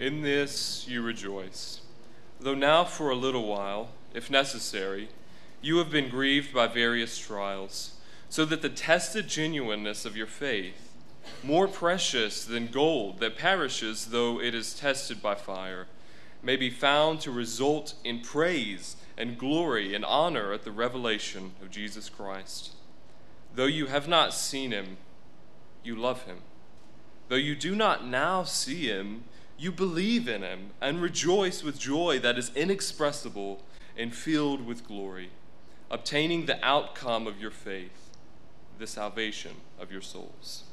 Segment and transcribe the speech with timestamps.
[0.00, 1.80] In this you rejoice,
[2.40, 5.08] though now for a little while, if necessary,
[5.62, 7.94] you have been grieved by various trials,
[8.28, 10.92] so that the tested genuineness of your faith,
[11.44, 15.86] more precious than gold that perishes though it is tested by fire,
[16.42, 21.70] may be found to result in praise and glory and honor at the revelation of
[21.70, 22.72] Jesus Christ.
[23.54, 24.96] Though you have not seen him,
[25.84, 26.38] you love him.
[27.28, 29.24] Though you do not now see him,
[29.58, 33.62] you believe in him and rejoice with joy that is inexpressible
[33.96, 35.30] and filled with glory,
[35.90, 38.10] obtaining the outcome of your faith,
[38.78, 40.64] the salvation of your souls.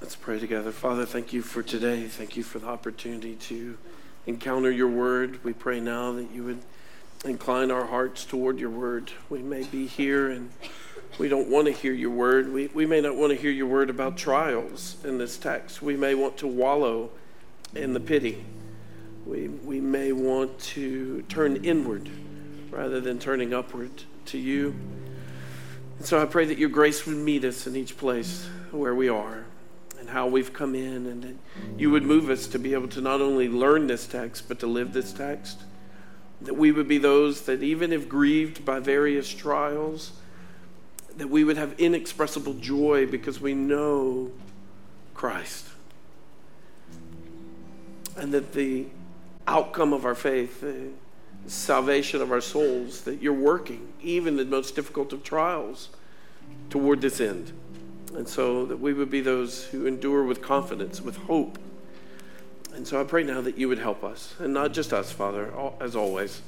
[0.00, 0.72] Let's pray together.
[0.72, 2.08] Father, thank you for today.
[2.08, 3.78] Thank you for the opportunity to
[4.26, 5.44] encounter your word.
[5.44, 6.60] We pray now that you would
[7.24, 9.12] incline our hearts toward your word.
[9.30, 10.50] We may be here and
[11.18, 12.52] we don't want to hear your word.
[12.52, 15.82] We, we may not want to hear your word about trials in this text.
[15.82, 17.10] We may want to wallow
[17.74, 18.44] in the pity.
[19.26, 22.08] We, we may want to turn inward
[22.70, 23.90] rather than turning upward
[24.26, 24.74] to you.
[25.98, 29.08] And so I pray that your grace would meet us in each place where we
[29.08, 29.44] are
[30.00, 31.36] and how we've come in, and that
[31.78, 34.66] you would move us to be able to not only learn this text, but to
[34.66, 35.60] live this text.
[36.40, 40.10] That we would be those that, even if grieved by various trials,
[41.18, 44.30] that we would have inexpressible joy because we know
[45.14, 45.68] Christ.
[48.16, 48.86] And that the
[49.46, 50.90] outcome of our faith, the
[51.46, 55.88] salvation of our souls, that you're working, even the most difficult of trials,
[56.70, 57.52] toward this end.
[58.14, 61.58] And so that we would be those who endure with confidence, with hope.
[62.74, 65.52] And so I pray now that you would help us, and not just us, Father,
[65.80, 66.42] as always.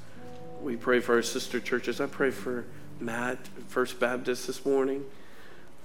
[0.62, 2.00] We pray for our sister churches.
[2.00, 2.64] I pray for
[3.00, 5.04] Matt, First Baptist, this morning.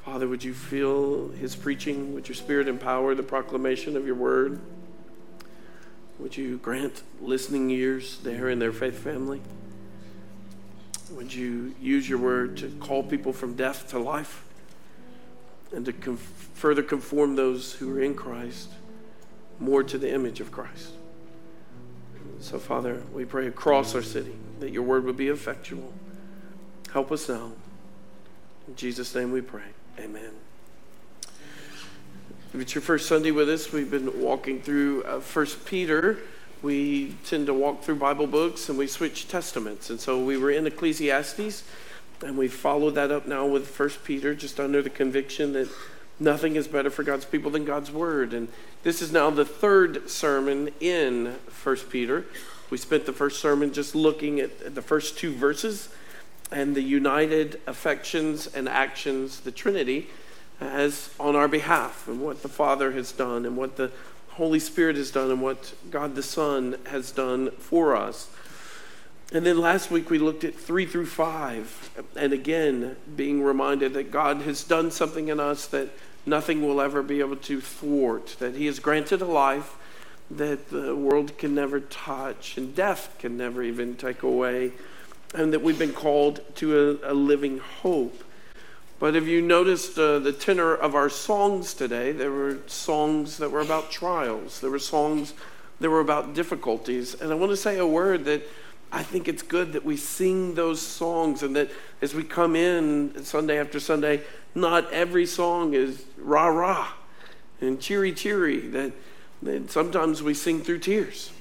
[0.05, 2.13] Father, would you fill his preaching?
[2.13, 4.59] Would your spirit empower the proclamation of your word?
[6.19, 9.41] Would you grant listening ears there in their faith family?
[11.11, 14.45] Would you use your word to call people from death to life?
[15.71, 16.17] and to
[16.53, 18.69] further conform those who are in Christ
[19.59, 20.93] more to the image of Christ.
[22.39, 25.93] So, Father, we pray across our city that your word would be effectual.
[26.93, 27.51] Help us now.
[28.67, 29.61] In Jesus' name we pray.
[29.99, 30.31] Amen.
[32.51, 36.17] If it's your first Sunday with us, we've been walking through uh, First Peter.
[36.63, 39.91] We tend to walk through Bible books and we switch testaments.
[39.91, 41.63] And so we were in Ecclesiastes
[42.23, 45.69] and we followed that up now with First Peter, just under the conviction that
[46.19, 48.33] nothing is better for God's people than God's word.
[48.33, 48.47] And
[48.81, 52.25] this is now the third sermon in First Peter.
[52.71, 55.89] We spent the first sermon just looking at the first two verses
[56.51, 60.09] and the united affections and actions, the Trinity,
[60.59, 63.91] as on our behalf, and what the Father has done, and what the
[64.31, 68.29] Holy Spirit has done, and what God the Son has done for us.
[69.31, 74.11] And then last week we looked at three through five, and again, being reminded that
[74.11, 75.89] God has done something in us that
[76.25, 79.75] nothing will ever be able to thwart, that He has granted a life
[80.31, 84.71] that the world can never touch, and death can never even take away,
[85.33, 88.23] and that we've been called to a, a living hope.
[88.99, 93.49] But if you noticed uh, the tenor of our songs today, there were songs that
[93.49, 95.33] were about trials, there were songs
[95.79, 97.19] that were about difficulties.
[97.19, 98.43] And I want to say a word that
[98.91, 101.69] I think it's good that we sing those songs and that
[102.01, 104.21] as we come in Sunday after Sunday,
[104.55, 106.91] not every song is rah rah
[107.61, 108.59] and cheery cheery.
[108.59, 108.91] That,
[109.43, 111.31] that sometimes we sing through tears.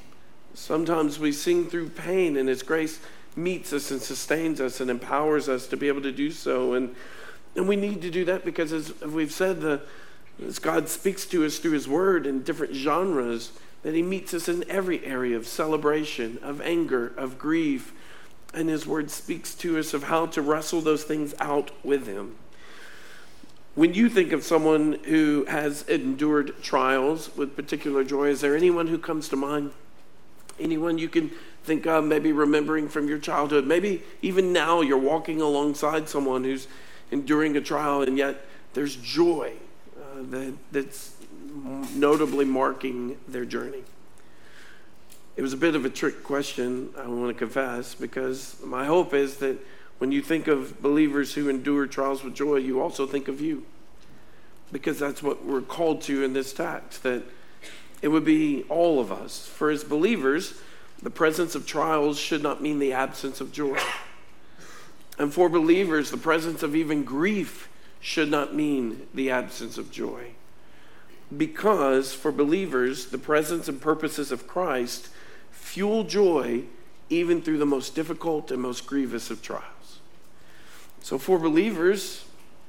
[0.54, 3.00] Sometimes we sing through pain, and His grace
[3.38, 6.74] meets us and sustains us and empowers us to be able to do so.
[6.74, 6.94] And,
[7.56, 9.80] and we need to do that because, as we've said, the,
[10.44, 14.48] as God speaks to us through His Word in different genres, that He meets us
[14.48, 17.92] in every area of celebration, of anger, of grief.
[18.52, 22.36] And His Word speaks to us of how to wrestle those things out with Him.
[23.74, 28.88] When you think of someone who has endured trials with particular joy, is there anyone
[28.88, 29.70] who comes to mind?
[30.60, 31.30] Anyone you can
[31.64, 33.66] think of, maybe remembering from your childhood?
[33.66, 36.66] Maybe even now you're walking alongside someone who's
[37.10, 38.44] enduring a trial, and yet
[38.74, 39.52] there's joy
[39.96, 41.14] uh, that, that's
[41.94, 43.82] notably marking their journey.
[45.36, 49.14] It was a bit of a trick question, I want to confess, because my hope
[49.14, 49.58] is that
[49.98, 53.64] when you think of believers who endure trials with joy, you also think of you.
[54.72, 57.22] Because that's what we're called to in this text, that
[58.02, 59.46] it would be all of us.
[59.46, 60.54] For as believers,
[61.02, 63.78] the presence of trials should not mean the absence of joy.
[65.18, 67.68] And for believers, the presence of even grief
[68.00, 70.32] should not mean the absence of joy.
[71.36, 75.08] because for believers, the presence and purposes of Christ
[75.50, 76.62] fuel joy
[77.10, 80.00] even through the most difficult and most grievous of trials.
[81.02, 82.24] So for believers,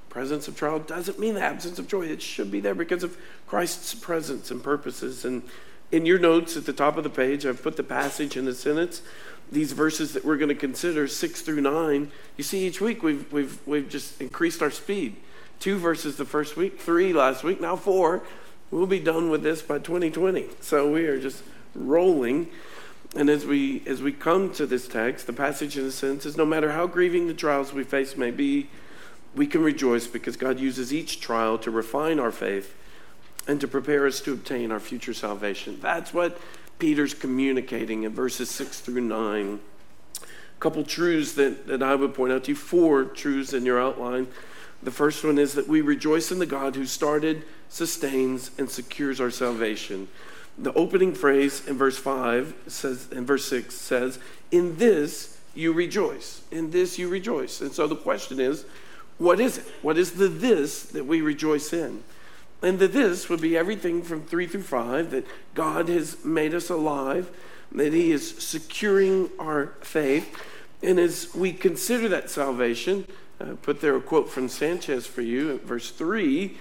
[0.09, 2.05] presence of trial doesn't mean the absence of joy.
[2.05, 3.17] It should be there because of
[3.47, 5.25] Christ's presence and purposes.
[5.25, 5.43] And
[5.91, 8.53] in your notes at the top of the page, I've put the passage and the
[8.53, 9.01] sentence,
[9.51, 12.11] these verses that we're going to consider, six through nine.
[12.37, 15.15] You see, each week we've, we've, we've just increased our speed.
[15.59, 18.23] Two verses the first week, three last week, now four.
[18.71, 20.47] We'll be done with this by 2020.
[20.61, 22.49] So we are just rolling.
[23.15, 26.37] And as we as we come to this text, the passage in a sense is
[26.37, 28.69] no matter how grieving the trials we face may be,
[29.35, 32.75] we can rejoice because God uses each trial to refine our faith
[33.47, 35.79] and to prepare us to obtain our future salvation.
[35.81, 36.39] That's what
[36.77, 39.59] Peter's communicating in verses 6 through 9.
[40.21, 43.81] A couple truths that, that I would point out to you, four truths in your
[43.81, 44.27] outline.
[44.81, 49.19] The first one is that we rejoice in the God who started, sustains, and secures
[49.19, 50.07] our salvation.
[50.57, 54.19] The opening phrase in verse 5 says, in verse 6 says,
[54.51, 56.41] In this you rejoice.
[56.51, 57.61] In this you rejoice.
[57.61, 58.65] And so the question is,
[59.19, 59.65] what is it?
[59.81, 62.03] What is the this that we rejoice in?
[62.61, 66.69] And the this would be everything from 3 through 5 that God has made us
[66.69, 67.29] alive,
[67.71, 70.35] that He is securing our faith.
[70.81, 73.05] And as we consider that salvation,
[73.39, 76.57] uh, put there a quote from Sanchez for you at verse 3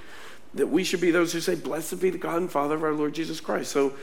[0.55, 2.93] that we should be those who say, Blessed be the God and Father of our
[2.93, 3.71] Lord Jesus Christ.
[3.71, 3.95] So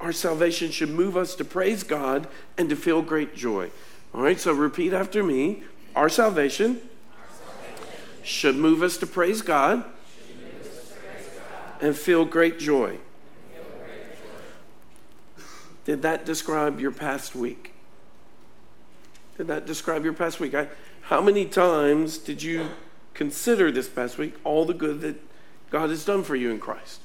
[0.00, 2.28] our salvation should move us to praise God
[2.58, 3.70] and to feel great joy.
[4.12, 5.62] All right, so repeat after me.
[5.96, 6.80] Our salvation,
[8.24, 9.84] should move us to praise God,
[11.80, 12.98] and feel great joy.
[15.84, 17.72] Did that describe your past week?
[19.36, 20.54] Did that describe your past week?
[20.54, 20.68] I,
[21.02, 22.70] how many times did you
[23.12, 25.20] consider this past week all the good that
[25.70, 27.00] God has done for you in Christ?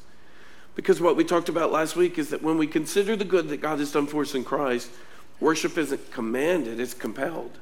[0.75, 3.57] Because what we talked about last week is that when we consider the good that
[3.57, 4.89] God has done for us in Christ,
[5.41, 7.59] worship isn't commanded, it's compelled.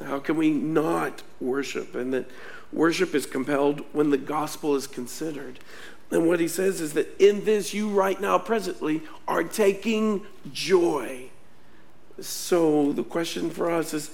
[0.00, 1.94] How can we not worship?
[1.94, 2.30] And that
[2.72, 5.58] worship is compelled when the gospel is considered.
[6.10, 11.30] And what he says is that in this, you right now, presently, are taking joy.
[12.20, 14.10] So the question for us is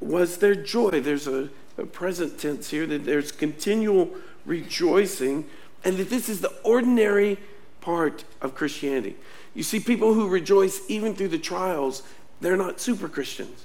[0.00, 1.00] was there joy?
[1.00, 4.10] There's a, a present tense here, that there's continual
[4.44, 5.46] rejoicing,
[5.84, 7.38] and that this is the ordinary
[7.80, 9.16] part of Christianity.
[9.54, 12.02] You see, people who rejoice even through the trials,
[12.40, 13.64] they're not super Christians.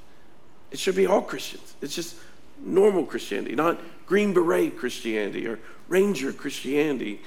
[0.72, 1.76] It should be all Christians.
[1.82, 2.16] It's just
[2.60, 7.22] normal Christianity, not Green Beret Christianity or Ranger Christianity.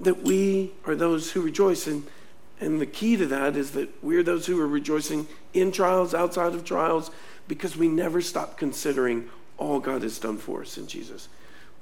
[0.00, 1.86] That we are those who rejoice.
[1.86, 2.06] And,
[2.60, 6.54] and the key to that is that we're those who are rejoicing in trials, outside
[6.54, 7.10] of trials,
[7.48, 11.28] because we never stop considering all God has done for us in Jesus.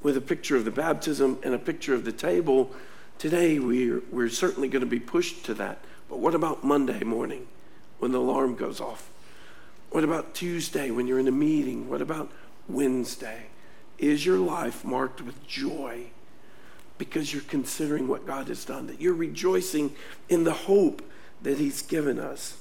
[0.02, 2.70] With a picture of the baptism and a picture of the table,
[3.18, 5.78] today we're, we're certainly going to be pushed to that.
[6.08, 7.46] But what about Monday morning
[7.98, 9.10] when the alarm goes off?
[9.90, 11.88] What about Tuesday when you're in a meeting?
[11.88, 12.30] What about
[12.68, 13.46] Wednesday?
[13.98, 16.06] Is your life marked with joy
[16.98, 19.94] because you're considering what God has done, that you're rejoicing
[20.28, 21.02] in the hope
[21.42, 22.58] that He's given us?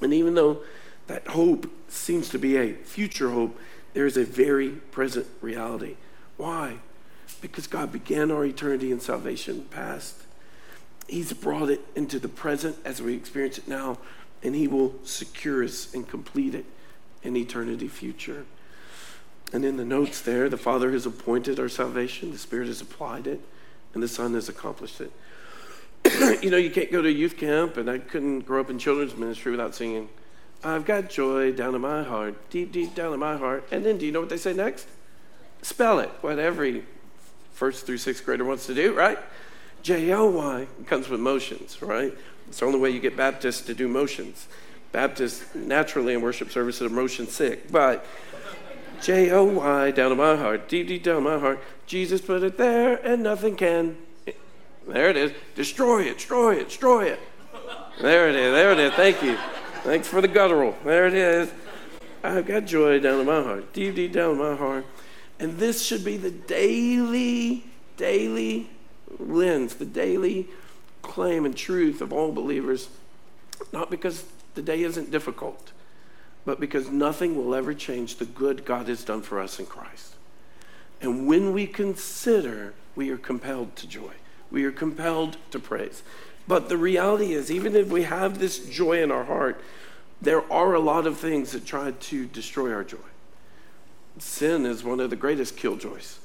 [0.00, 0.62] And even though
[1.06, 3.58] that hope seems to be a future hope,
[3.94, 5.96] there is a very present reality.
[6.36, 6.76] Why?
[7.40, 10.22] Because God began our eternity in salvation past.
[11.08, 13.98] He's brought it into the present as we experience it now,
[14.42, 16.64] and He will secure us and complete it
[17.22, 18.46] in eternity future.
[19.52, 23.26] And in the notes there, the Father has appointed our salvation, the Spirit has applied
[23.26, 23.40] it,
[23.94, 25.12] and the Son has accomplished it.
[26.42, 29.16] you know, you can't go to youth camp, and I couldn't grow up in children's
[29.16, 30.08] ministry without singing
[30.62, 33.66] I've got joy down in my heart, deep, deep down in my heart.
[33.70, 34.86] And then do you know what they say next?
[35.62, 36.84] Spell it, what every
[37.52, 39.18] first through sixth grader wants to do, right?
[39.82, 42.12] J O Y comes with motions, right?
[42.50, 44.48] It's the only way you get Baptists to do motions.
[44.90, 48.04] Baptists naturally in worship services are motion sick, but
[49.00, 52.58] J O Y down in my heart, deep, deep down my heart, Jesus put it
[52.58, 53.96] there and nothing can.
[54.88, 55.32] There it is.
[55.54, 57.20] Destroy it, destroy it, destroy it.
[58.00, 58.92] There it is, there it is.
[58.94, 59.38] Thank you.
[59.84, 60.76] Thanks for the guttural.
[60.84, 61.52] There it is.
[62.24, 64.86] I've got joy down in my heart, deep, deep down in my heart.
[65.38, 67.64] And this should be the daily,
[67.96, 68.70] daily
[69.20, 70.48] lens, the daily
[71.10, 72.88] claim and truth of all believers.
[73.72, 74.24] Not because
[74.54, 75.72] the day isn't difficult,
[76.44, 80.14] but because nothing will ever change the good God has done for us in Christ.
[81.02, 84.12] And when we consider, we are compelled to joy.
[84.52, 86.02] We are compelled to praise.
[86.46, 89.60] But the reality is, even if we have this joy in our heart,
[90.22, 92.98] there are a lot of things that try to destroy our joy.
[94.18, 96.18] Sin is one of the greatest killjoys.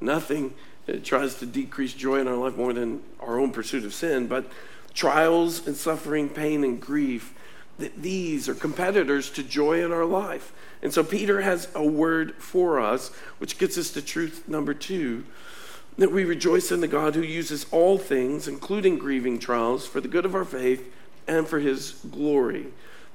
[0.00, 0.54] Nothing
[0.88, 4.26] It tries to decrease joy in our life more than our own pursuit of sin.
[4.26, 4.50] But
[4.94, 7.34] trials and suffering, pain and grief,
[7.78, 10.52] that these are competitors to joy in our life.
[10.82, 15.24] And so Peter has a word for us, which gets us to truth number two
[15.98, 20.06] that we rejoice in the God who uses all things, including grieving trials, for the
[20.06, 20.92] good of our faith
[21.26, 22.68] and for his glory.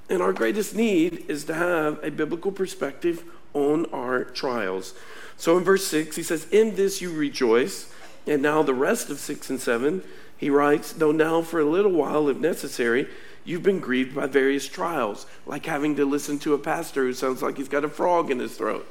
[0.10, 4.94] And our greatest need is to have a biblical perspective on our trials.
[5.38, 7.92] So in verse 6, he says, In this you rejoice.
[8.26, 10.02] And now the rest of 6 and 7,
[10.38, 13.08] he writes, Though now for a little while, if necessary,
[13.44, 17.42] you've been grieved by various trials, like having to listen to a pastor who sounds
[17.42, 18.88] like he's got a frog in his throat.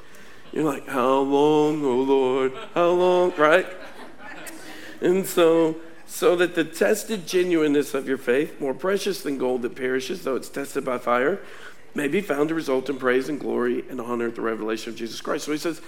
[0.51, 2.53] You're like, How long, oh Lord?
[2.75, 3.33] How long?
[3.37, 3.65] Right?
[5.01, 9.75] And so, so that the tested genuineness of your faith, more precious than gold that
[9.75, 11.39] perishes, though it's tested by fire,
[11.95, 14.95] may be found to result in praise and glory and honor at the revelation of
[14.97, 15.45] Jesus Christ.
[15.45, 15.81] So he says,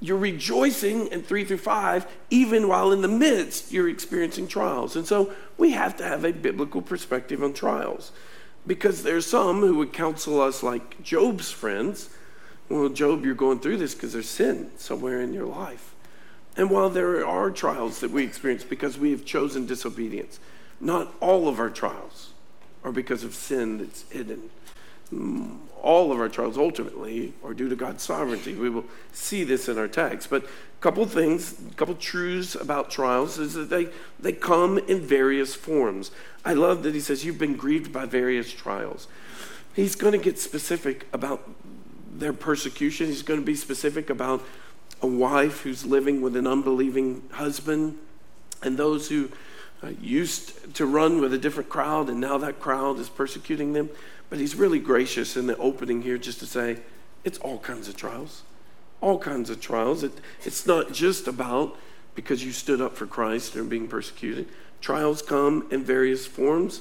[0.00, 4.94] you're rejoicing in three through five, even while in the midst you're experiencing trials.
[4.94, 8.12] And so we have to have a biblical perspective on trials
[8.66, 12.10] because there's some who would counsel us, like Job's friends.
[12.68, 15.94] Well, Job, you're going through this because there's sin somewhere in your life.
[16.56, 20.40] And while there are trials that we experience because we have chosen disobedience,
[20.80, 22.32] not all of our trials
[22.82, 24.50] are because of sin that's hidden
[25.12, 28.54] mm, all of our trials ultimately are due to God's sovereignty.
[28.54, 30.30] We will see this in our text.
[30.30, 30.48] But a
[30.80, 36.10] couple things, a couple truths about trials is that they, they come in various forms.
[36.44, 39.08] I love that he says, You've been grieved by various trials.
[39.74, 41.48] He's going to get specific about
[42.10, 43.06] their persecution.
[43.06, 44.42] He's going to be specific about
[45.02, 47.98] a wife who's living with an unbelieving husband
[48.62, 49.30] and those who
[49.82, 53.90] uh, used to run with a different crowd and now that crowd is persecuting them.
[54.28, 56.78] But he's really gracious in the opening here just to say,
[57.24, 58.42] it's all kinds of trials.
[59.00, 60.02] All kinds of trials.
[60.02, 60.12] It,
[60.44, 61.76] it's not just about
[62.14, 64.48] because you stood up for Christ and are being persecuted.
[64.80, 66.80] Trials come in various forms.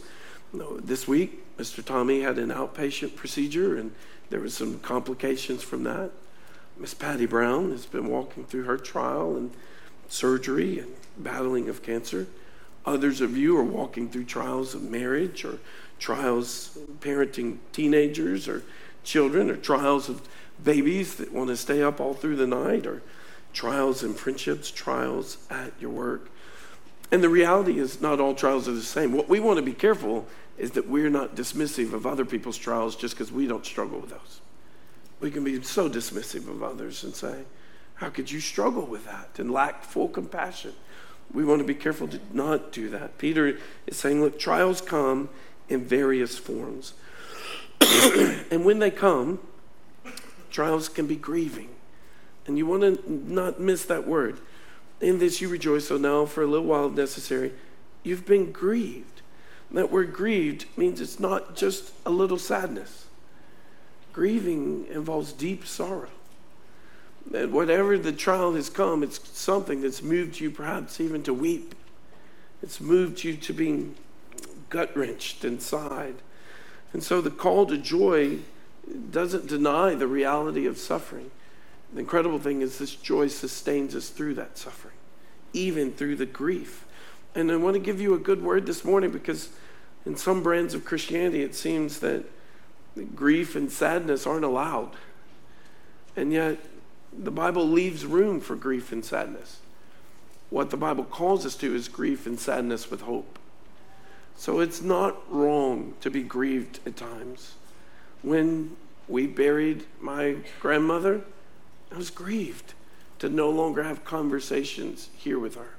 [0.54, 1.84] This week, Mr.
[1.84, 3.94] Tommy had an outpatient procedure, and
[4.30, 6.12] there was some complications from that.
[6.78, 9.52] Miss Patty Brown has been walking through her trial and
[10.10, 12.28] surgery and battling of cancer.
[12.86, 15.60] Others of you are walking through trials of marriage or
[16.00, 18.63] trials parenting teenagers or
[19.04, 20.22] children, or trials of
[20.63, 23.01] babies that want to stay up all through the night, or
[23.54, 26.30] trials in friendships, trials at your work.
[27.12, 29.13] And the reality is, not all trials are the same.
[29.13, 30.25] What we want to be careful
[30.58, 34.10] is that we're not dismissive of other people's trials just because we don't struggle with
[34.10, 34.42] those.
[35.20, 37.44] We can be so dismissive of others and say,
[37.96, 40.74] How could you struggle with that and lack full compassion?
[41.34, 43.17] We want to be careful to not do that.
[43.17, 45.29] Peter is saying, Look, trials come
[45.67, 46.94] in various forms.
[48.51, 49.39] and when they come,
[50.50, 51.70] trials can be grieving.
[52.48, 54.39] And you want to not miss that word.
[55.01, 57.53] In this you rejoice, so now for a little while, necessary,
[58.03, 59.22] you've been grieved.
[59.72, 63.08] that word grieved means it's not just a little sadness.
[64.13, 66.10] Grieving involves deep sorrow.
[67.32, 71.75] That whatever the trial has come, it's something that's moved you perhaps even to weep.
[72.62, 73.96] It's moved you to being
[74.70, 76.15] gut wrenched inside.
[76.94, 78.39] And so the call to joy
[79.12, 81.32] doesn't deny the reality of suffering.
[81.94, 84.96] The incredible thing is, this joy sustains us through that suffering,
[85.53, 86.86] even through the grief.
[87.34, 89.50] And I want to give you a good word this morning because
[90.05, 92.25] in some brands of Christianity, it seems that
[93.15, 94.91] grief and sadness aren't allowed.
[96.15, 96.60] And yet,
[97.17, 99.60] the Bible leaves room for grief and sadness.
[100.50, 103.39] What the Bible calls us to is grief and sadness with hope.
[104.38, 107.55] So it's not wrong to be grieved at times.
[108.22, 108.75] When
[109.07, 111.22] we buried my grandmother,
[111.91, 112.74] I was grieved
[113.19, 115.75] to no longer have conversations here with her.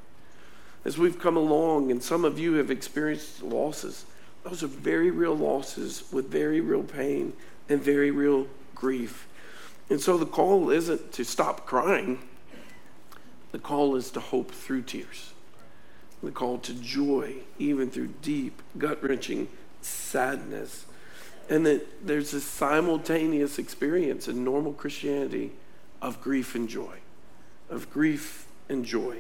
[0.84, 4.06] As we've come along, and some of you have experienced losses,
[4.44, 7.32] those are very real losses with very real pain
[7.68, 9.26] and very real grief.
[9.88, 12.18] And so the call isn't to stop crying,
[13.52, 15.32] the call is to hope through tears
[16.22, 19.48] the call to joy, even through deep, gut wrenching
[19.80, 20.86] sadness.
[21.48, 25.52] And that there's a simultaneous experience in normal Christianity
[26.02, 26.96] of grief and joy,
[27.70, 29.18] of grief and joy.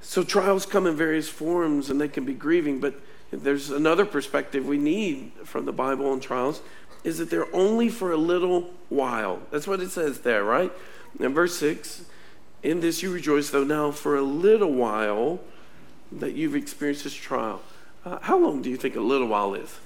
[0.00, 2.94] So trials come in various forms and they can be grieving, but
[3.30, 6.62] there's another perspective we need from the Bible on trials
[7.04, 9.40] is that they're only for a little while.
[9.50, 10.72] That's what it says there, right?
[11.20, 12.04] In verse 6,
[12.62, 15.40] in this you rejoice, though now for a little while
[16.10, 17.60] that you've experienced this trial,
[18.04, 19.78] uh, how long do you think a little while is?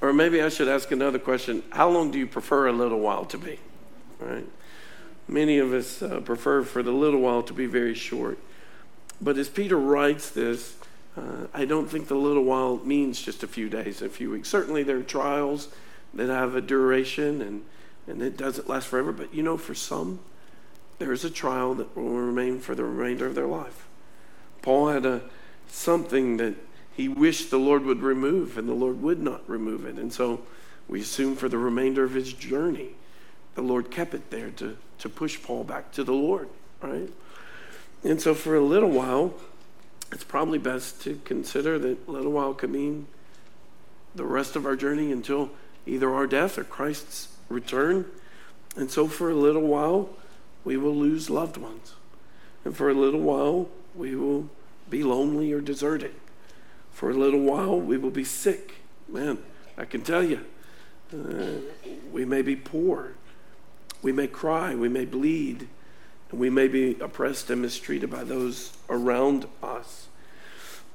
[0.00, 1.62] Or maybe I should ask another question.
[1.70, 3.58] How long do you prefer a little while to be?
[4.20, 4.46] Right?
[5.26, 8.38] Many of us uh, prefer for the little while to be very short.
[9.20, 10.76] But as Peter writes this,
[11.16, 14.48] uh, I don't think the little while means just a few days, a few weeks.
[14.48, 15.68] Certainly, there are trials
[16.14, 17.62] that have a duration and,
[18.06, 19.12] and it doesn't last forever.
[19.12, 20.20] But you know, for some,
[20.98, 23.86] there is a trial that will remain for the remainder of their life.
[24.62, 25.22] Paul had a
[25.68, 26.54] something that
[26.94, 29.96] he wished the Lord would remove, and the Lord would not remove it.
[29.96, 30.40] And so
[30.88, 32.90] we assume for the remainder of his journey,
[33.54, 36.48] the Lord kept it there to, to push Paul back to the Lord,
[36.80, 37.08] right?
[38.02, 39.34] And so for a little while,
[40.10, 43.06] it's probably best to consider that a little while could mean
[44.14, 45.50] the rest of our journey until
[45.88, 48.06] either our death or Christ's return.
[48.76, 50.10] And so for a little while,
[50.64, 51.94] we will lose loved ones.
[52.64, 54.50] And for a little while, we will
[54.90, 56.14] be lonely or deserted.
[56.92, 58.76] For a little while, we will be sick.
[59.08, 59.38] Man,
[59.76, 60.44] I can tell you,
[61.12, 61.60] uh,
[62.12, 63.14] we may be poor.
[64.02, 64.74] We may cry.
[64.74, 65.68] We may bleed.
[66.30, 70.08] And we may be oppressed and mistreated by those around us.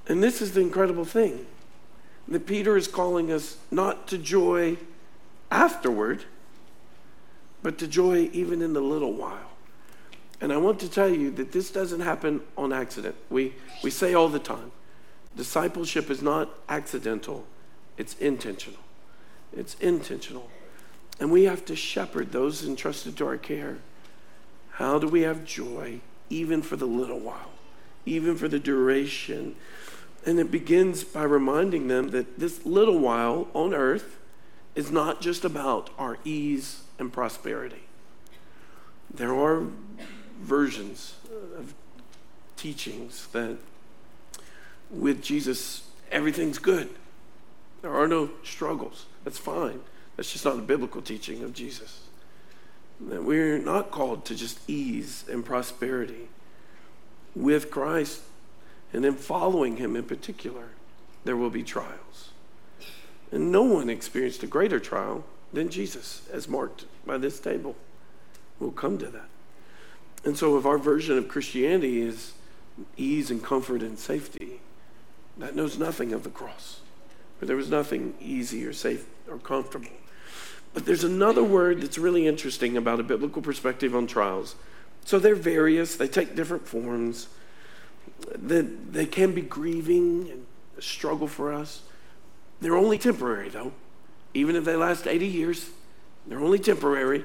[0.07, 1.45] And this is the incredible thing
[2.27, 4.77] that Peter is calling us not to joy
[5.51, 6.23] afterward,
[7.61, 9.51] but to joy even in the little while.
[10.41, 13.15] And I want to tell you that this doesn't happen on accident.
[13.29, 14.71] We, we say all the time
[15.35, 17.45] discipleship is not accidental,
[17.97, 18.79] it's intentional.
[19.55, 20.49] It's intentional.
[21.19, 23.77] And we have to shepherd those entrusted to our care.
[24.71, 27.51] How do we have joy, even for the little while,
[28.05, 29.55] even for the duration?
[30.25, 34.19] And it begins by reminding them that this little while on earth
[34.75, 37.83] is not just about our ease and prosperity.
[39.13, 39.67] There are
[40.39, 41.15] versions
[41.57, 41.73] of
[42.55, 43.57] teachings that
[44.89, 46.89] with Jesus, everything's good.
[47.81, 49.05] There are no struggles.
[49.23, 49.81] That's fine.
[50.15, 52.07] That's just not the biblical teaching of Jesus.
[53.01, 56.29] That we're not called to just ease and prosperity.
[57.35, 58.21] With Christ
[58.93, 60.69] and in following him in particular,
[61.25, 62.29] there will be trials.
[63.31, 67.75] And no one experienced a greater trial than Jesus, as marked by this table.
[68.59, 69.29] We'll come to that.
[70.23, 72.33] And so, if our version of Christianity is
[72.95, 74.61] ease and comfort and safety,
[75.37, 76.79] that knows nothing of the cross.
[77.39, 79.89] For there was nothing easy or safe or comfortable.
[80.73, 84.55] But there's another word that's really interesting about a biblical perspective on trials.
[85.05, 87.27] So they're various, they take different forms.
[88.35, 90.45] They, they can be grieving and
[90.77, 91.81] a struggle for us.
[92.61, 93.73] They're only temporary, though.
[94.33, 95.69] Even if they last 80 years,
[96.25, 97.23] they're only temporary.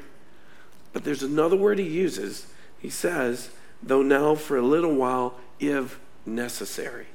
[0.93, 2.47] But there's another word he uses.
[2.81, 3.51] He says,
[3.83, 7.07] though now for a little while, if necessary.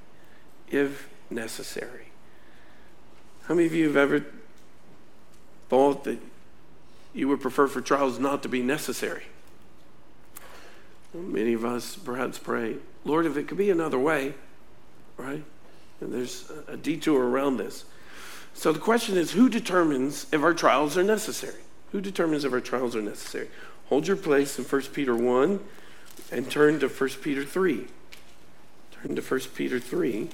[0.69, 2.08] If necessary.
[3.43, 4.26] How many of you have ever
[5.69, 6.19] thought that
[7.13, 9.24] you would prefer for trials not to be necessary?
[11.13, 14.34] Many of us perhaps pray, Lord, if it could be another way,
[15.18, 15.44] right?
[16.02, 17.86] And there's a detour around this.
[18.54, 21.62] So the question is who determines if our trials are necessary?
[21.92, 23.50] Who determines if our trials are necessary?
[23.89, 25.60] Hold your place in 1 Peter 1
[26.32, 27.88] and turn to 1 Peter 3.
[28.92, 30.30] Turn to 1 Peter 3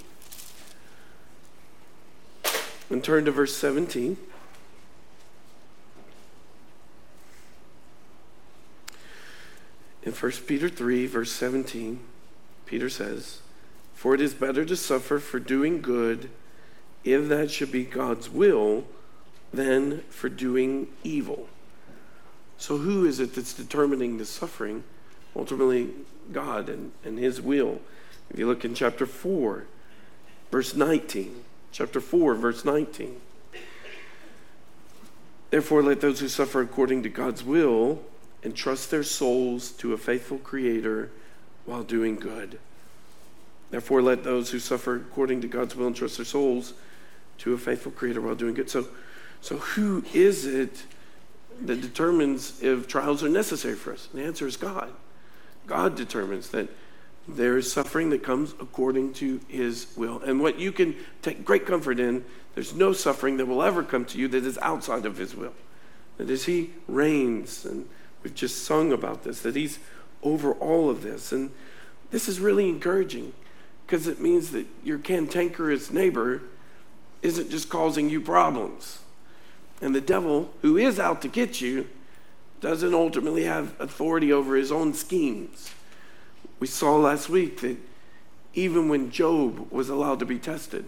[2.90, 4.18] and turn to verse 17.
[10.04, 12.00] In 1 Peter 3, verse 17,
[12.70, 13.42] Peter says,
[13.96, 16.30] For it is better to suffer for doing good,
[17.04, 18.86] if that should be God's will,
[19.52, 21.50] than for doing evil.
[22.60, 24.84] So, who is it that's determining the suffering?
[25.36, 25.90] Ultimately,
[26.32, 27.82] God and, and His will.
[28.30, 29.66] If you look in chapter 4,
[30.52, 33.20] verse 19, chapter 4, verse 19.
[35.50, 38.04] Therefore, let those who suffer according to God's will
[38.44, 41.10] entrust their souls to a faithful Creator
[41.66, 42.60] while doing good.
[43.70, 46.74] Therefore, let those who suffer according to God's will entrust their souls
[47.40, 48.70] to a faithful Creator while doing good.
[48.70, 48.88] So,
[49.42, 50.84] so who is it
[51.62, 54.08] that determines if trials are necessary for us?
[54.14, 54.92] The answer is God.
[55.68, 56.70] God determines that
[57.28, 60.20] there is suffering that comes according to his will.
[60.22, 64.06] And what you can take great comfort in, there's no suffering that will ever come
[64.06, 65.54] to you that is outside of his will.
[66.18, 67.88] That as he reigns, and
[68.24, 69.80] we've just sung about this, that he's
[70.24, 71.32] over all of this.
[71.32, 71.52] And
[72.12, 73.34] this is really encouraging
[73.86, 76.42] because it means that your cantankerous neighbor
[77.22, 79.00] isn't just causing you problems.
[79.82, 81.88] And the devil, who is out to get you,
[82.62, 85.72] doesn't ultimately have authority over his own schemes.
[86.60, 87.78] We saw last week that
[88.54, 90.86] even when Job was allowed to be tested,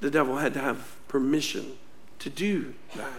[0.00, 1.72] the devil had to have permission
[2.20, 3.10] to do that.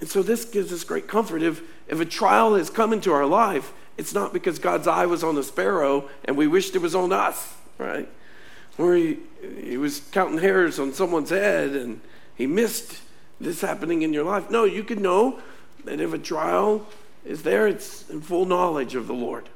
[0.00, 1.42] And so this gives us great comfort.
[1.42, 5.22] If, if a trial has come into our life, it's not because God's eye was
[5.22, 8.08] on the sparrow and we wished it was on us, right?
[8.78, 9.18] Or he,
[9.62, 12.00] he was counting hairs on someone's head and
[12.34, 13.02] he missed
[13.38, 14.48] this happening in your life.
[14.48, 15.38] No, you can know
[15.84, 16.86] that if a trial
[17.26, 19.50] is there, it's in full knowledge of the Lord.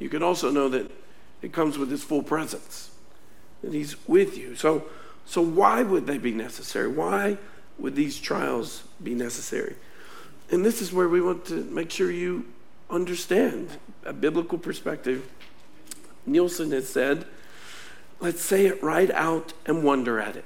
[0.00, 0.90] You can also know that
[1.40, 2.90] it comes with his full presence,
[3.62, 4.56] that he's with you.
[4.56, 4.86] So,
[5.26, 6.88] so why would they be necessary?
[6.88, 7.38] Why
[7.78, 9.76] would these trials be necessary?
[10.50, 12.46] And this is where we want to make sure you
[12.90, 13.68] understand
[14.04, 15.28] a biblical perspective.
[16.26, 17.26] Nielsen has said,
[18.20, 20.44] let's say it right out and wonder at it.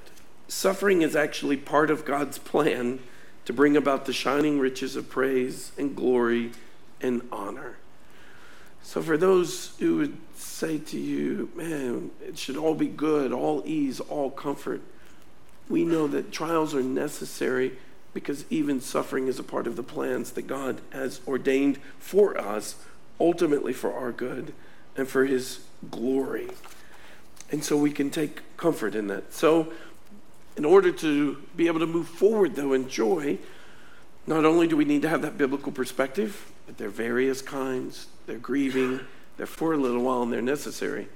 [0.48, 3.00] Suffering is actually part of God's plan
[3.44, 6.52] to bring about the shining riches of praise and glory
[7.00, 7.76] and honor.
[8.83, 13.62] So, for those who would say to you, man, it should all be good, all
[13.64, 14.83] ease, all comfort,
[15.68, 17.78] we know that trials are necessary
[18.14, 22.77] because even suffering is a part of the plans that God has ordained for us,
[23.20, 24.55] ultimately for our good
[24.96, 26.48] and for His glory.
[27.50, 29.35] And so we can take comfort in that.
[29.35, 29.72] So,
[30.57, 33.38] in order to be able to move forward, though, in joy,
[34.27, 38.07] not only do we need to have that biblical perspective, but there are various kinds,
[38.27, 39.00] they're grieving,
[39.37, 41.09] they're for a little while, and they're necessary.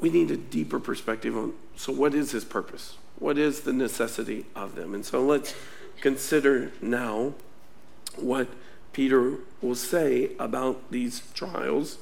[0.00, 2.96] We need a deeper perspective on so, what is his purpose?
[3.18, 4.94] What is the necessity of them?
[4.94, 5.54] And so, let's
[6.00, 7.34] consider now
[8.16, 8.48] what
[8.92, 11.98] Peter will say about these trials.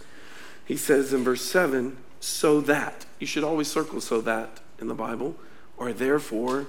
[0.65, 4.95] He says in verse 7 so that, you should always circle so that in the
[4.95, 5.37] Bible
[5.77, 6.67] or therefore,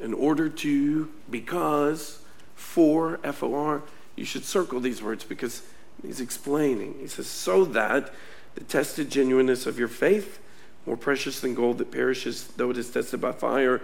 [0.00, 2.20] in order to, because,
[2.54, 3.82] for, F O R,
[4.16, 5.62] you should circle these words because
[6.02, 6.94] he's explaining.
[7.00, 8.12] He says, so that
[8.54, 10.40] the tested genuineness of your faith,
[10.86, 13.80] more precious than gold that perishes, though it is tested by fire,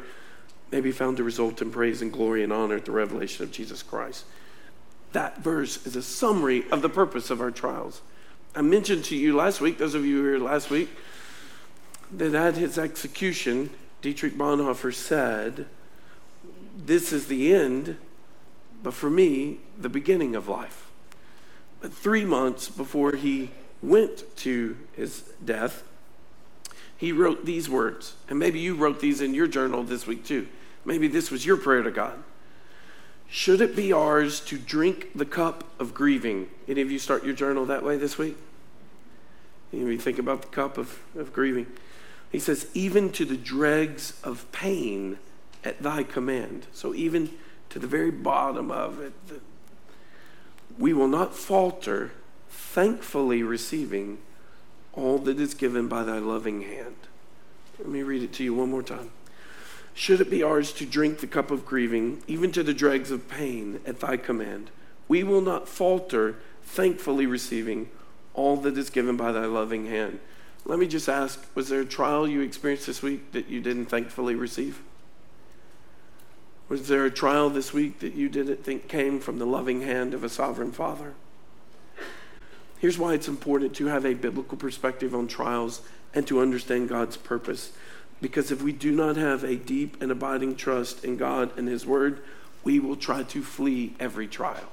[0.70, 3.52] may be found to result in praise and glory and honor at the revelation of
[3.52, 4.24] Jesus Christ.
[5.12, 8.02] That verse is a summary of the purpose of our trials.
[8.54, 10.88] I mentioned to you last week, those of you who were here last week,
[12.12, 13.70] that at his execution,
[14.02, 15.66] Dietrich Bonhoeffer said,
[16.76, 17.96] This is the end,
[18.82, 20.90] but for me, the beginning of life.
[21.80, 23.50] But three months before he
[23.82, 25.84] went to his death,
[26.96, 28.14] he wrote these words.
[28.28, 30.48] And maybe you wrote these in your journal this week too.
[30.84, 32.22] Maybe this was your prayer to God.
[33.28, 36.48] Should it be ours to drink the cup of grieving?
[36.68, 38.36] Any of you start your journal that way this week?
[39.72, 41.66] Any of you think about the cup of, of grieving?
[42.30, 45.18] He says, even to the dregs of pain
[45.64, 46.66] at thy command.
[46.72, 47.30] So, even
[47.70, 49.12] to the very bottom of it,
[50.78, 52.12] we will not falter,
[52.48, 54.18] thankfully receiving
[54.96, 56.96] all that is given by thy loving hand.
[57.78, 59.10] Let me read it to you one more time.
[59.94, 63.28] Should it be ours to drink the cup of grieving, even to the dregs of
[63.28, 64.70] pain at thy command,
[65.08, 67.90] we will not falter, thankfully receiving
[68.34, 70.18] all that is given by thy loving hand.
[70.64, 73.86] Let me just ask was there a trial you experienced this week that you didn't
[73.86, 74.82] thankfully receive?
[76.68, 80.12] Was there a trial this week that you didn't think came from the loving hand
[80.12, 81.14] of a sovereign father?
[82.78, 85.82] Here's why it's important to have a biblical perspective on trials
[86.14, 87.72] and to understand God's purpose.
[88.20, 91.86] Because if we do not have a deep and abiding trust in God and His
[91.86, 92.22] Word,
[92.64, 94.68] we will try to flee every trial.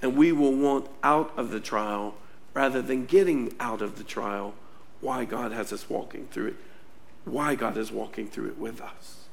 [0.00, 2.14] And we will want out of the trial
[2.54, 4.54] rather than getting out of the trial,
[5.00, 6.56] why God has us walking through it,
[7.24, 9.24] why God is walking through it with us.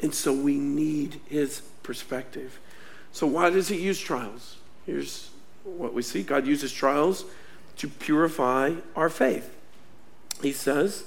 [0.00, 2.58] And so we need his perspective.
[3.12, 4.56] So, why does he use trials?
[4.84, 5.30] Here's
[5.66, 7.24] what we see God uses trials
[7.76, 9.54] to purify our faith.
[10.42, 11.04] He says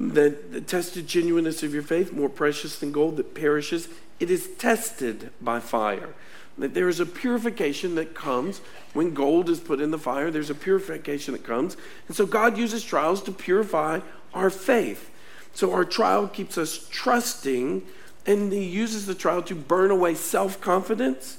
[0.00, 4.48] that the tested genuineness of your faith, more precious than gold that perishes, it is
[4.58, 6.14] tested by fire
[6.58, 8.60] that there is a purification that comes
[8.92, 10.30] when gold is put in the fire.
[10.30, 11.76] There's a purification that comes.
[12.08, 14.00] And so God uses trials to purify
[14.34, 15.10] our faith.
[15.54, 17.86] So our trial keeps us trusting,
[18.26, 21.38] and He uses the trial to burn away self confidence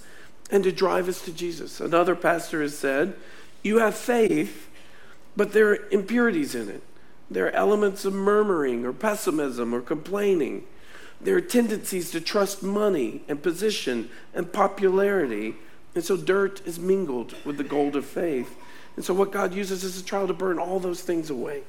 [0.53, 1.81] and to drive us to Jesus.
[1.81, 3.15] Another pastor has said,
[3.63, 4.69] You have faith,
[5.35, 6.83] but there are impurities in it.
[7.29, 10.65] There are elements of murmuring or pessimism or complaining.
[11.19, 15.55] There are tendencies to trust money and position and popularity.
[15.95, 18.55] And so dirt is mingled with the gold of faith.
[18.95, 21.63] And so what God uses is a trial to burn all those things away.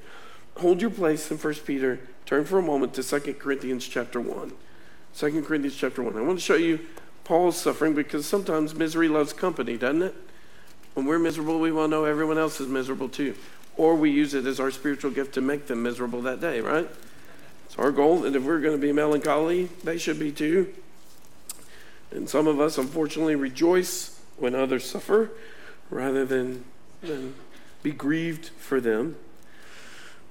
[0.58, 2.00] Hold your place in 1 Peter.
[2.26, 4.52] Turn for a moment to 2 Corinthians chapter 1.
[5.16, 6.18] 2 Corinthians chapter 1.
[6.18, 6.80] I want to show you
[7.24, 10.14] Paul's suffering because sometimes misery loves company, doesn't it?
[10.94, 13.34] When we're miserable, we want to know everyone else is miserable too.
[13.76, 16.88] Or we use it as our spiritual gift to make them miserable that day, right?
[17.66, 20.72] It's our goal that if we're going to be melancholy, they should be too.
[22.12, 25.30] And some of us, unfortunately, rejoice when others suffer.
[25.90, 26.64] rather than,
[27.02, 27.34] than
[27.82, 29.16] be grieved for them.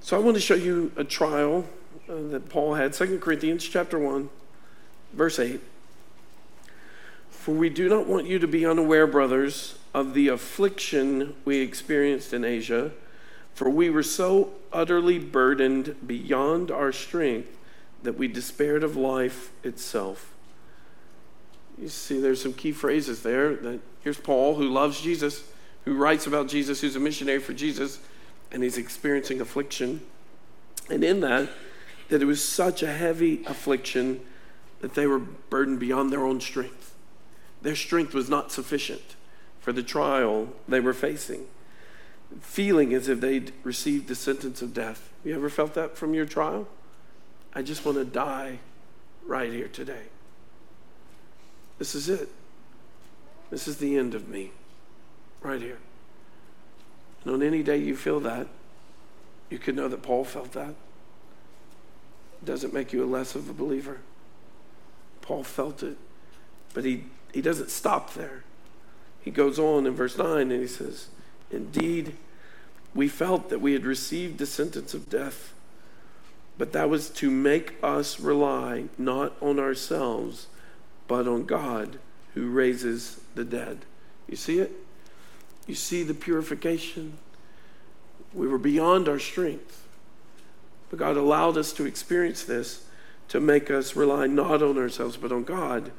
[0.00, 1.66] So I want to show you a trial
[2.08, 4.28] uh, that Paul had, 2 Corinthians chapter 1,
[5.12, 5.60] verse 8.
[7.44, 12.32] For we do not want you to be unaware, brothers, of the affliction we experienced
[12.32, 12.92] in Asia,
[13.52, 17.54] for we were so utterly burdened beyond our strength
[18.02, 20.32] that we despaired of life itself.
[21.76, 23.54] You see, there's some key phrases there.
[23.56, 25.44] That here's Paul, who loves Jesus,
[25.84, 27.98] who writes about Jesus, who's a missionary for Jesus,
[28.52, 30.00] and he's experiencing affliction.
[30.88, 31.50] And in that,
[32.08, 34.22] that it was such a heavy affliction
[34.80, 36.83] that they were burdened beyond their own strength.
[37.64, 39.16] Their strength was not sufficient
[39.58, 41.46] for the trial they were facing,
[42.42, 45.10] feeling as if they'd received the sentence of death.
[45.24, 46.68] You ever felt that from your trial?
[47.54, 48.58] I just want to die
[49.24, 50.02] right here today.
[51.78, 52.28] This is it.
[53.48, 54.50] This is the end of me,
[55.40, 55.78] right here.
[57.24, 58.46] And on any day you feel that,
[59.48, 60.74] you could know that Paul felt that.
[62.42, 64.00] It doesn't make you a less of a believer.
[65.22, 65.96] Paul felt it,
[66.74, 68.44] but he he doesn't stop there.
[69.20, 71.08] He goes on in verse 9 and he says,
[71.50, 72.14] Indeed,
[72.94, 75.52] we felt that we had received the sentence of death,
[76.56, 80.46] but that was to make us rely not on ourselves,
[81.08, 81.98] but on God
[82.34, 83.78] who raises the dead.
[84.28, 84.70] You see it?
[85.66, 87.18] You see the purification?
[88.32, 89.88] We were beyond our strength.
[90.88, 92.86] But God allowed us to experience this
[93.26, 95.90] to make us rely not on ourselves, but on God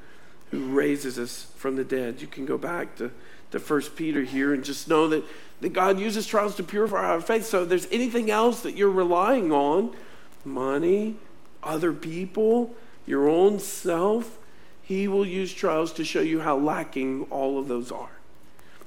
[0.52, 2.22] who raises us from the dead.
[2.22, 3.12] You can go back to,
[3.52, 5.24] to 1 Peter here and just know that,
[5.62, 7.46] that God uses trials to purify our faith.
[7.46, 9.96] So if there's anything else that you're relying on,
[10.44, 11.16] money,
[11.64, 14.38] other people, your own self,
[14.82, 18.12] he will use trials to show you how lacking all of those are,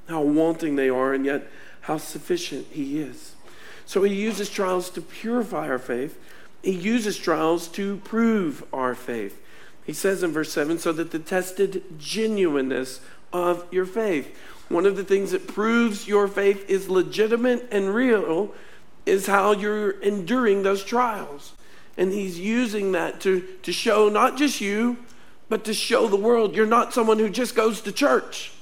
[0.09, 1.51] how wanting they are, and yet
[1.83, 3.35] how sufficient he is.
[3.85, 6.21] So he uses trials to purify our faith.
[6.63, 9.43] He uses trials to prove our faith.
[9.89, 13.01] He says in verse 7 so that the tested genuineness
[13.33, 14.39] of your faith.
[14.69, 18.55] One of the things that proves your faith is legitimate and real
[19.07, 21.55] is how you're enduring those trials.
[21.97, 24.99] And he's using that to, to show not just you,
[25.49, 28.53] but to show the world you're not someone who just goes to church.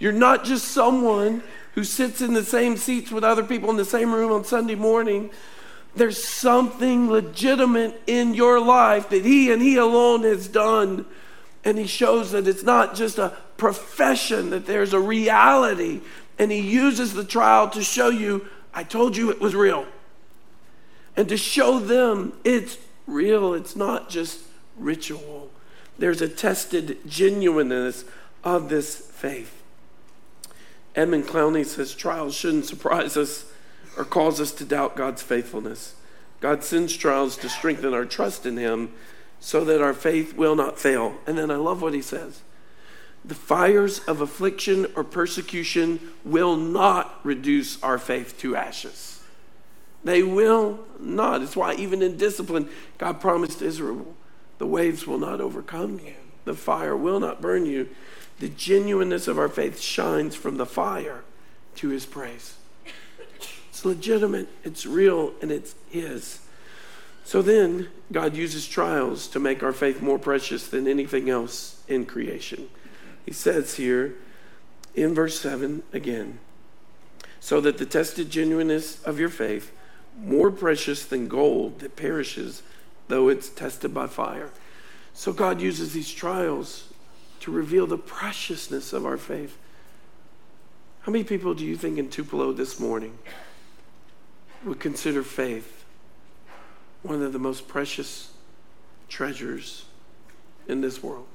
[0.00, 1.44] You're not just someone
[1.76, 4.74] who sits in the same seats with other people in the same room on Sunday
[4.74, 5.30] morning,
[5.94, 11.06] there's something legitimate in your life that He and He alone has done.
[11.64, 16.00] And He shows that it's not just a profession, that there's a reality.
[16.38, 19.86] And He uses the trial to show you, I told you it was real.
[21.16, 24.40] And to show them it's real, it's not just
[24.78, 25.50] ritual.
[25.98, 28.06] There's a tested genuineness
[28.42, 29.62] of this faith.
[30.94, 33.51] Edmund Clowney says trials shouldn't surprise us
[33.96, 35.94] or cause us to doubt God's faithfulness.
[36.40, 38.92] God sends trials to strengthen our trust in Him
[39.40, 41.16] so that our faith will not fail.
[41.26, 42.42] And then I love what He says
[43.24, 49.22] the fires of affliction or persecution will not reduce our faith to ashes.
[50.02, 51.42] They will not.
[51.42, 54.14] It's why, even in discipline, God promised Israel
[54.58, 57.88] the waves will not overcome you, the fire will not burn you.
[58.38, 61.22] The genuineness of our faith shines from the fire
[61.76, 62.54] to His praise.
[63.82, 66.38] It's legitimate, it's real, and it's His.
[67.24, 72.06] So then, God uses trials to make our faith more precious than anything else in
[72.06, 72.68] creation.
[73.26, 74.14] He says here
[74.94, 76.38] in verse 7 again,
[77.40, 79.72] so that the tested genuineness of your faith,
[80.16, 82.62] more precious than gold that perishes,
[83.08, 84.50] though it's tested by fire.
[85.12, 86.84] So God uses these trials
[87.40, 89.58] to reveal the preciousness of our faith.
[91.00, 93.18] How many people do you think in Tupelo this morning
[94.64, 95.84] would consider faith
[97.02, 98.32] one of the most precious
[99.08, 99.84] treasures
[100.68, 101.26] in this world?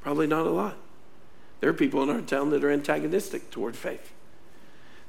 [0.00, 0.76] Probably not a lot.
[1.60, 4.12] There are people in our town that are antagonistic toward faith.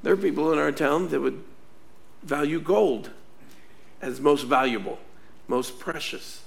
[0.01, 1.43] There are people in our town that would
[2.23, 3.11] value gold
[4.01, 4.99] as most valuable,
[5.47, 6.43] most precious.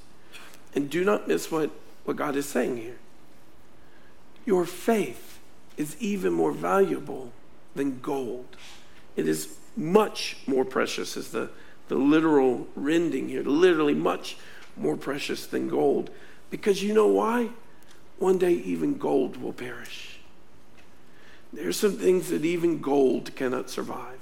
[0.75, 1.71] And do not miss what,
[2.05, 2.99] what God is saying here.
[4.45, 5.38] Your faith
[5.77, 7.33] is even more valuable
[7.75, 8.57] than gold.
[9.21, 11.51] It is much more precious, is the,
[11.89, 14.39] the literal rending here, literally much
[14.79, 16.09] more precious than gold.
[16.49, 17.51] Because you know why?
[18.19, 20.21] One day even gold will perish.
[21.53, 24.19] There are some things that even gold cannot survive.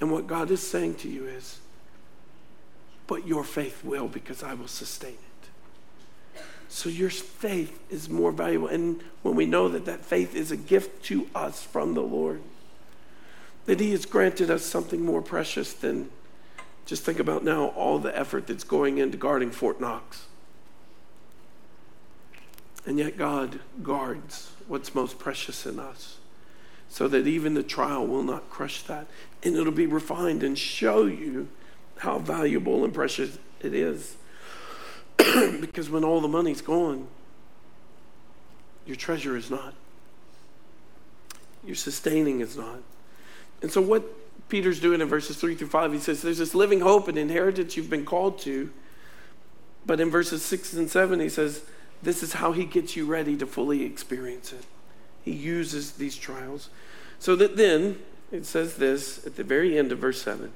[0.00, 1.58] And what God is saying to you is,
[3.06, 6.40] but your faith will because I will sustain it.
[6.68, 8.68] So your faith is more valuable.
[8.68, 12.40] And when we know that that faith is a gift to us from the Lord,
[13.66, 16.10] that He has granted us something more precious than
[16.86, 20.26] just think about now all the effort that's going into guarding Fort Knox.
[22.86, 26.18] And yet God guards what's most precious in us
[26.88, 29.08] so that even the trial will not crush that.
[29.42, 31.48] And it'll be refined and show you
[31.98, 34.16] how valuable and precious it is.
[35.60, 37.08] because when all the money's gone,
[38.86, 39.74] your treasure is not.
[41.64, 42.80] Your sustaining is not.
[43.62, 44.04] And so, what
[44.48, 47.76] Peter's doing in verses 3 through 5, he says, There's this living hope and inheritance
[47.76, 48.70] you've been called to.
[49.84, 51.62] But in verses 6 and 7, he says,
[52.02, 54.64] This is how he gets you ready to fully experience it.
[55.24, 56.68] He uses these trials.
[57.18, 57.98] So that then,
[58.30, 60.52] it says this at the very end of verse 7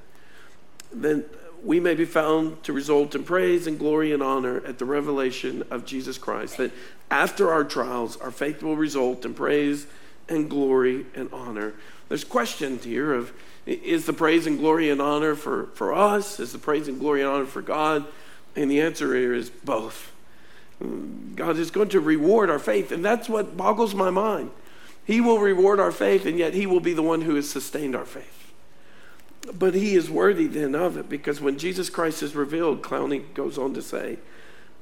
[0.93, 1.25] then
[1.63, 5.63] we may be found to result in praise and glory and honor at the revelation
[5.69, 6.57] of Jesus Christ.
[6.57, 6.71] That
[7.09, 9.85] after our trials, our faith will result in praise
[10.27, 11.73] and glory and honor.
[12.11, 13.31] There's questions here of
[13.65, 16.41] is the praise and glory and honor for, for us?
[16.41, 18.05] Is the praise and glory and honor for God?
[18.53, 20.11] And the answer here is both.
[21.35, 24.51] God is going to reward our faith, and that's what boggles my mind.
[25.05, 27.95] He will reward our faith, and yet He will be the one who has sustained
[27.95, 28.51] our faith.
[29.57, 33.57] But he is worthy then of it because when Jesus Christ is revealed, Clowney goes
[33.57, 34.19] on to say,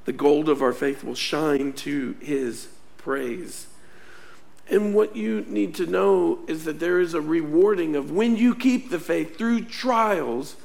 [0.06, 3.68] the gold of our faith will shine to his praise.
[4.70, 8.54] And what you need to know is that there is a rewarding of when you
[8.54, 10.56] keep the faith through trials,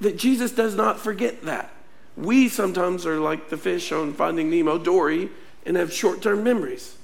[0.00, 1.70] that Jesus does not forget that.
[2.16, 5.30] We sometimes are like the fish on Finding Nemo, Dory,
[5.64, 6.96] and have short term memories.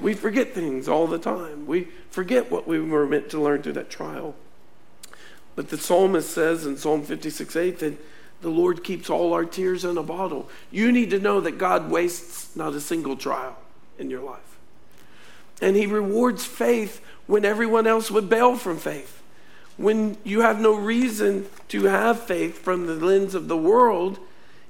[0.00, 1.66] We forget things all the time.
[1.66, 4.34] We forget what we were meant to learn through that trial.
[5.54, 7.98] But the psalmist says in Psalm 56 8 that
[8.40, 10.48] the Lord keeps all our tears in a bottle.
[10.70, 13.56] You need to know that God wastes not a single trial
[13.98, 14.49] in your life.
[15.60, 19.22] And He rewards faith when everyone else would bail from faith.
[19.76, 24.18] When you have no reason to have faith from the lens of the world,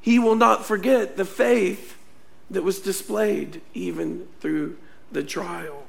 [0.00, 1.96] He will not forget the faith
[2.50, 4.76] that was displayed even through
[5.12, 5.84] the trial.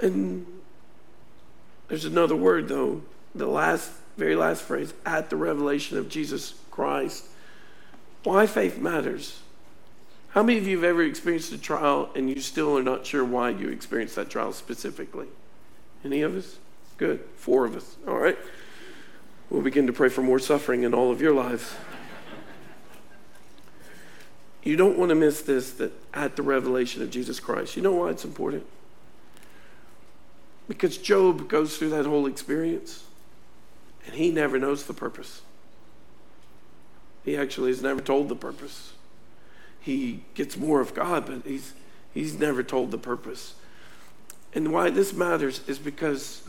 [0.00, 0.46] And
[1.88, 3.02] there's another word, though,
[3.34, 7.24] the last, very last phrase, at the revelation of Jesus Christ.
[8.24, 9.40] Why faith matters.
[10.38, 13.24] How many of you have ever experienced a trial and you still are not sure
[13.24, 15.26] why you experienced that trial specifically?
[16.04, 16.58] Any of us?
[16.96, 17.24] Good.
[17.34, 17.96] Four of us.
[18.06, 18.38] All right.
[19.50, 21.74] We'll begin to pray for more suffering in all of your lives.
[24.62, 27.74] You don't want to miss this that at the revelation of Jesus Christ.
[27.74, 28.64] You know why it's important?
[30.68, 33.02] Because Job goes through that whole experience.
[34.06, 35.42] And he never knows the purpose.
[37.24, 38.92] He actually is never told the purpose.
[39.88, 41.72] He gets more of God, but he's,
[42.12, 43.54] he's never told the purpose.
[44.52, 46.42] And why this matters is because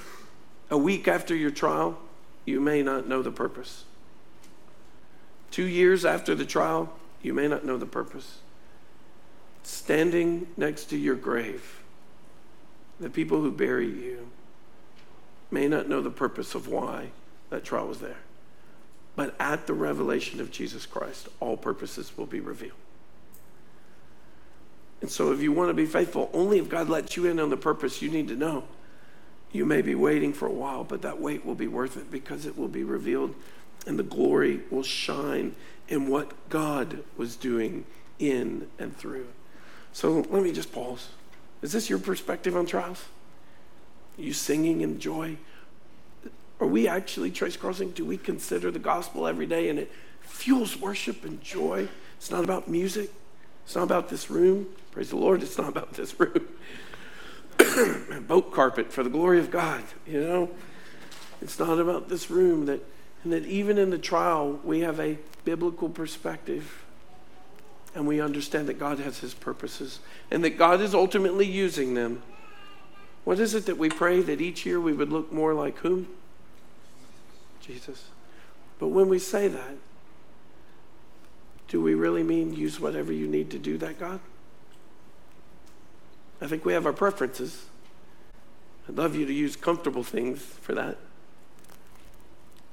[0.69, 1.97] a week after your trial,
[2.43, 3.85] you may not know the purpose.
[5.51, 8.39] Two years after the trial, you may not know the purpose.
[9.63, 11.81] Standing next to your grave,
[12.99, 14.27] the people who bury you
[15.49, 17.11] may not know the purpose of why
[17.51, 18.19] that trial was there.
[19.15, 22.73] But at the revelation of Jesus Christ, all purposes will be revealed.
[25.01, 27.49] And so, if you want to be faithful, only if God lets you in on
[27.49, 28.65] the purpose you need to know.
[29.51, 32.45] You may be waiting for a while, but that wait will be worth it because
[32.45, 33.33] it will be revealed
[33.87, 35.55] and the glory will shine
[35.87, 37.85] in what God was doing
[38.19, 39.27] in and through.
[39.93, 41.07] So, let me just pause.
[41.61, 43.05] Is this your perspective on trials?
[44.17, 45.37] Are you singing in joy?
[46.59, 50.77] Are we actually, Trace Crossing, do we consider the gospel every day and it fuels
[50.77, 51.87] worship and joy?
[52.17, 53.11] It's not about music.
[53.65, 54.67] It's not about this room.
[54.91, 56.47] Praise the Lord, it's not about this room.
[58.27, 60.49] Boat carpet for the glory of God, you know?
[61.41, 62.81] It's not about this room that
[63.23, 66.83] and that even in the trial we have a biblical perspective
[67.95, 69.99] and we understand that God has his purposes
[70.31, 72.21] and that God is ultimately using them.
[73.25, 76.07] What is it that we pray that each year we would look more like whom?
[77.61, 78.05] Jesus.
[78.79, 79.75] But when we say that,
[81.69, 84.19] do we really mean use whatever you need to do that, God?
[86.41, 87.65] I think we have our preferences.
[88.87, 90.97] I'd love you to use comfortable things for that.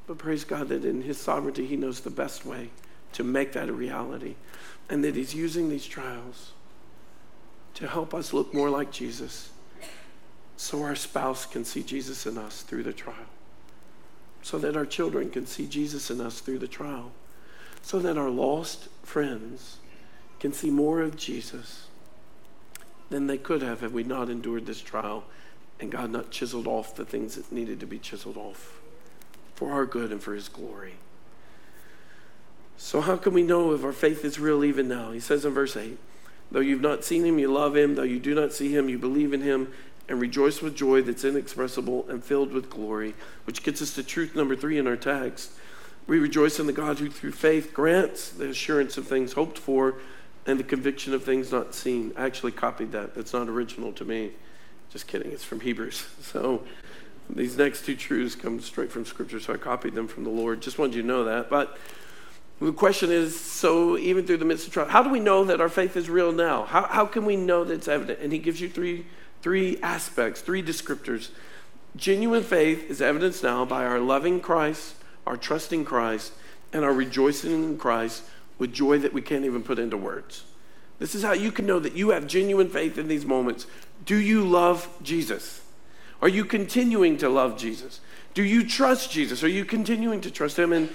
[0.06, 2.70] But praise God that in His sovereignty, He knows the best way
[3.12, 4.34] to make that a reality.
[4.88, 6.52] And that He's using these trials
[7.74, 9.50] to help us look more like Jesus
[10.56, 13.26] so our spouse can see Jesus in us through the trial
[14.46, 17.10] so that our children can see Jesus in us through the trial,
[17.86, 19.76] so that our lost friends
[20.40, 21.86] can see more of Jesus
[23.10, 25.22] than they could have had we not endured this trial
[25.78, 28.80] and God not chiseled off the things that needed to be chiseled off
[29.54, 30.94] for our good and for His glory.
[32.76, 35.12] So, how can we know if our faith is real even now?
[35.12, 35.96] He says in verse 8,
[36.50, 37.94] Though you've not seen Him, you love Him.
[37.94, 39.72] Though you do not see Him, you believe in Him
[40.08, 43.14] and rejoice with joy that's inexpressible and filled with glory,
[43.44, 45.52] which gets us to truth number three in our text.
[46.06, 49.96] We rejoice in the God who, through faith, grants the assurance of things hoped for
[50.46, 52.12] and the conviction of things not seen.
[52.16, 53.14] I actually copied that.
[53.14, 54.32] That's not original to me.
[54.90, 55.32] Just kidding.
[55.32, 56.06] It's from Hebrews.
[56.22, 56.62] So
[57.28, 60.60] these next two truths come straight from Scripture, so I copied them from the Lord.
[60.60, 61.50] Just wanted you to know that.
[61.50, 61.76] But
[62.60, 65.60] the question is so even through the midst of trial, how do we know that
[65.60, 66.64] our faith is real now?
[66.64, 68.20] How, how can we know that it's evident?
[68.20, 69.06] And he gives you three
[69.46, 71.30] three aspects, three descriptors.
[71.94, 74.96] Genuine faith is evidenced now by our loving Christ,
[75.26, 76.32] our trusting Christ,
[76.72, 78.22] and our rejoicing in Christ
[78.58, 80.44] with joy that we can't even put into words.
[80.98, 83.66] This is how you can know that you have genuine faith in these moments.
[84.04, 85.62] Do you love Jesus?
[86.22, 88.00] Are you continuing to love Jesus?
[88.34, 89.42] Do you trust Jesus?
[89.42, 90.72] Are you continuing to trust him?
[90.72, 90.90] And,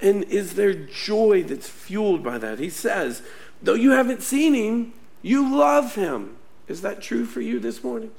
[0.00, 2.58] and is there joy that's fueled by that?
[2.58, 3.22] He says,
[3.62, 4.92] though you haven't seen him,
[5.22, 6.36] you love him.
[6.66, 8.10] Is that true for you this morning?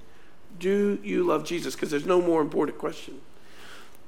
[0.58, 1.76] Do you love Jesus?
[1.76, 3.22] Because there's no more important question.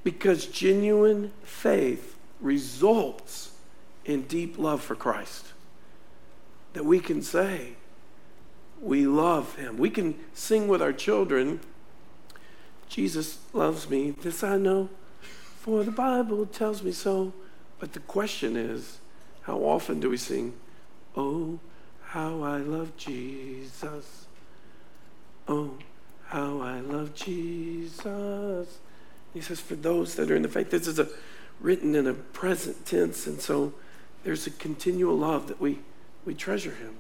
[0.04, 3.52] Because genuine faith results
[4.06, 5.48] in deep love for Christ.
[6.74, 7.74] That we can say,
[8.82, 9.78] we love him.
[9.78, 11.60] We can sing with our children,
[12.90, 14.12] Jesus loves me.
[14.12, 14.90] This I know,
[15.60, 17.32] for the Bible tells me so.
[17.80, 19.00] But the question is,
[19.44, 20.54] how often do we sing,
[21.16, 21.60] Oh,
[22.04, 24.26] how I love Jesus?
[25.48, 25.78] Oh,
[26.28, 28.80] how I love Jesus.
[29.34, 31.08] He says, for those that are in the faith, this is a
[31.60, 33.74] written in a present tense, and so
[34.24, 35.80] there's a continual love that we,
[36.26, 36.96] we treasure him.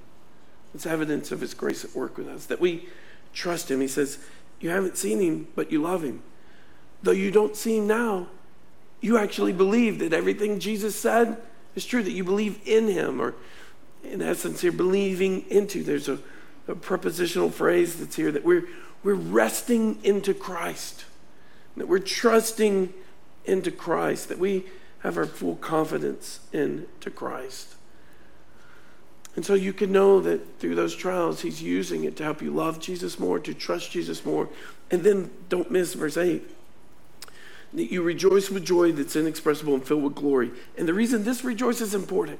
[0.73, 2.87] It's evidence of his grace at work with us, that we
[3.33, 3.81] trust him.
[3.81, 4.19] He says,
[4.59, 6.21] You haven't seen him, but you love him.
[7.03, 8.27] Though you don't see him now,
[9.01, 11.37] you actually believe that everything Jesus said
[11.75, 13.33] is true, that you believe in him, or
[14.03, 15.83] in essence, you're believing into.
[15.83, 16.19] There's a
[16.67, 18.67] a prepositional phrase that's here that we're,
[19.03, 21.05] we're resting into Christ,
[21.77, 22.93] that we're trusting
[23.45, 24.65] into Christ, that we
[24.99, 27.75] have our full confidence into Christ.
[29.35, 32.51] And so you can know that through those trials, He's using it to help you
[32.51, 34.49] love Jesus more, to trust Jesus more.
[34.89, 36.43] And then don't miss verse 8
[37.73, 40.51] that you rejoice with joy that's inexpressible and filled with glory.
[40.77, 42.39] And the reason this rejoice is important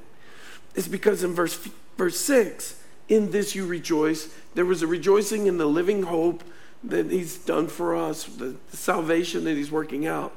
[0.74, 2.78] is because in verse, verse 6,
[3.08, 4.34] in this you rejoice.
[4.54, 6.42] There was a rejoicing in the living hope
[6.84, 10.34] that he's done for us, the, the salvation that he's working out.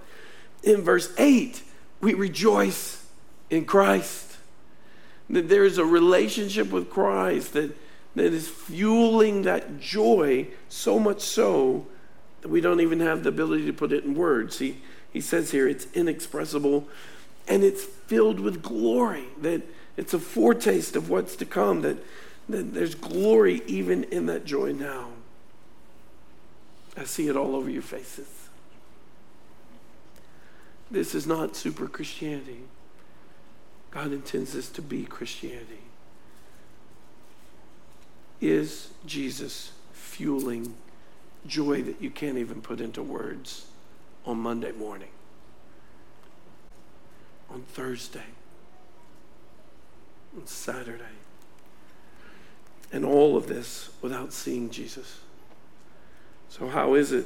[0.64, 1.62] In verse 8,
[2.02, 3.06] we rejoice
[3.50, 4.38] in Christ.
[5.30, 7.76] That there is a relationship with Christ that,
[8.16, 11.88] that is fueling that joy so much so
[12.41, 14.60] that we don't even have the ability to put it in words.
[14.60, 14.78] He,
[15.12, 16.88] he says here it's inexpressible
[17.48, 19.64] and it's filled with glory, that
[19.98, 21.98] it's a foretaste of what's to come, that
[22.48, 25.08] there's glory even in that joy now.
[26.98, 28.28] I see it all over your faces.
[30.89, 32.62] This is not super Christianity.
[33.91, 35.82] God intends this to be Christianity.
[38.39, 40.76] Is Jesus fueling
[41.48, 43.68] joy that you can't even put into words
[44.26, 45.10] on Monday morning?
[47.50, 48.24] On Thursday?
[50.38, 51.04] On Saturday?
[52.91, 55.20] and all of this without seeing Jesus.
[56.58, 57.26] So how is it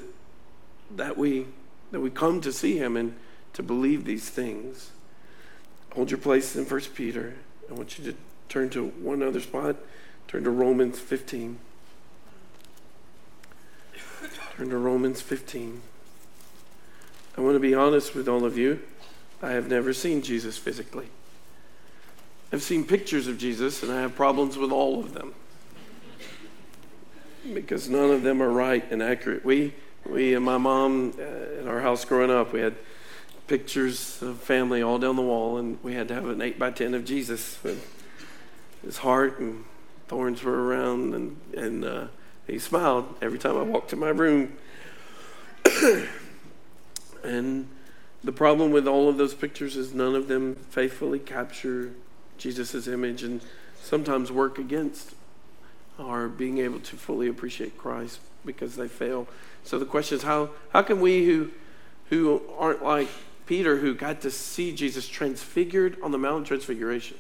[0.96, 1.46] that we
[1.92, 3.16] that we come to see him and
[3.54, 4.90] to believe these things?
[5.94, 7.36] Hold your place in First Peter.
[7.70, 8.18] I want you to
[8.48, 9.76] turn to one other spot.
[10.28, 11.60] Turn to Romans 15.
[14.58, 15.82] Turn to Romans 15.
[17.38, 18.82] I want to be honest with all of you.
[19.44, 21.08] I have never seen Jesus physically.
[22.52, 25.36] I've seen pictures of Jesus, and I have problems with all of them
[27.54, 29.44] because none of them are right and accurate.
[29.44, 29.74] We,
[30.06, 32.76] we and my mom uh, in our house growing up, we had
[33.48, 36.72] pictures of family all down the wall, and we had to have an 8 by
[36.72, 37.96] 10 of Jesus with
[38.84, 39.66] his heart and
[40.08, 42.08] thorns were around, and, and uh,
[42.48, 44.54] he smiled every time I walked to my room.
[47.24, 47.68] and
[48.24, 51.92] the problem with all of those pictures is none of them faithfully capture
[52.38, 53.42] Jesus' image and
[53.82, 55.14] sometimes work against
[56.00, 59.28] are being able to fully appreciate Christ because they fail.
[59.64, 61.52] So the question is how, how can we who,
[62.10, 63.10] who aren't like
[63.46, 67.18] Peter, who got to see Jesus transfigured on the Mount of Transfiguration,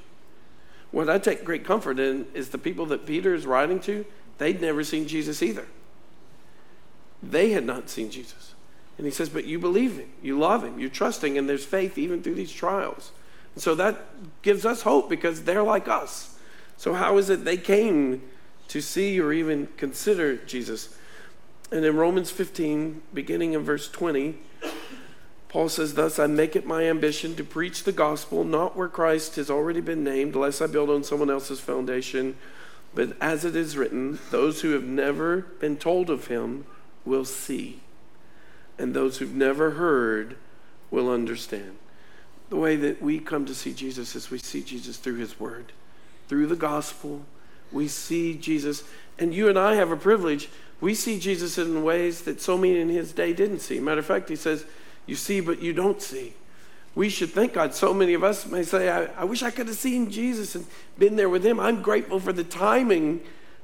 [0.91, 4.05] what I take great comfort in is the people that Peter is writing to,
[4.38, 5.67] they'd never seen Jesus either.
[7.21, 8.53] They had not seen Jesus.
[8.97, 11.97] And he says, But you believe him, you love him, you're trusting, and there's faith
[11.97, 13.11] even through these trials.
[13.55, 16.38] And so that gives us hope because they're like us.
[16.77, 18.21] So, how is it they came
[18.70, 20.95] to see or even consider Jesus?
[21.72, 24.38] And in Romans 15, beginning in verse 20,
[25.49, 29.36] Paul says, Thus I make it my ambition to preach the gospel, not where Christ
[29.36, 32.38] has already been named, lest I build on someone else's foundation.
[32.93, 36.65] But as it is written, those who have never been told of him
[37.05, 37.82] will see,
[38.78, 40.38] and those who've never heard
[40.91, 41.78] will understand.
[42.49, 45.72] The way that we come to see Jesus is we see Jesus through his word,
[46.28, 47.26] through the gospel.
[47.72, 48.84] We see Jesus,
[49.17, 50.49] and you and I have a privilege.
[50.82, 53.80] We see Jesus in ways that so many in his day didn't see.
[53.80, 54.65] Matter of fact, he says,
[55.05, 56.34] You see, but you don't see.
[56.95, 57.74] We should thank God.
[57.74, 60.65] So many of us may say, I, I wish I could have seen Jesus and
[60.97, 61.59] been there with him.
[61.59, 63.22] I'm grateful for the timing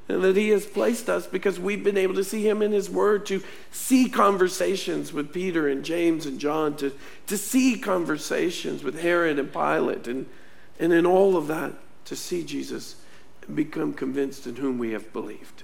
[0.07, 3.25] that he has placed us because we've been able to see him in his word,
[3.25, 3.41] to
[3.71, 6.93] see conversations with Peter and James and John, to,
[7.25, 10.27] to see conversations with Herod and Pilate, and,
[10.79, 11.73] and in all of that,
[12.05, 12.97] to see Jesus
[13.53, 15.63] become convinced in whom we have believed.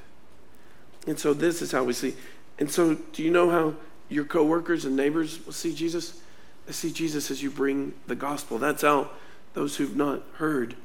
[1.08, 2.14] And so this is how we see.
[2.60, 3.76] And so, do you know how
[4.10, 6.22] your coworkers and neighbors will see Jesus?
[6.68, 8.58] They see Jesus as you bring the gospel.
[8.60, 9.10] That's how
[9.54, 10.76] those who've not heard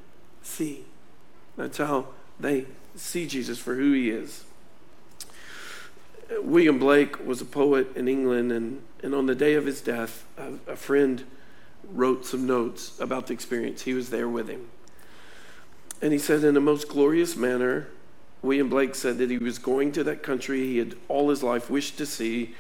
[0.43, 0.85] see.
[1.57, 2.07] That's how
[2.41, 4.45] they see Jesus for who he is.
[6.41, 10.25] William Blake was a poet in England, and, and on the day of his death,
[10.37, 11.25] a, a friend
[11.89, 13.83] wrote some notes about the experience.
[13.83, 14.69] He was there with him.
[16.03, 17.89] And he said, in a most glorious manner,
[18.43, 21.71] William Blake said that he was going to that country he had all his life
[21.71, 22.55] wished to see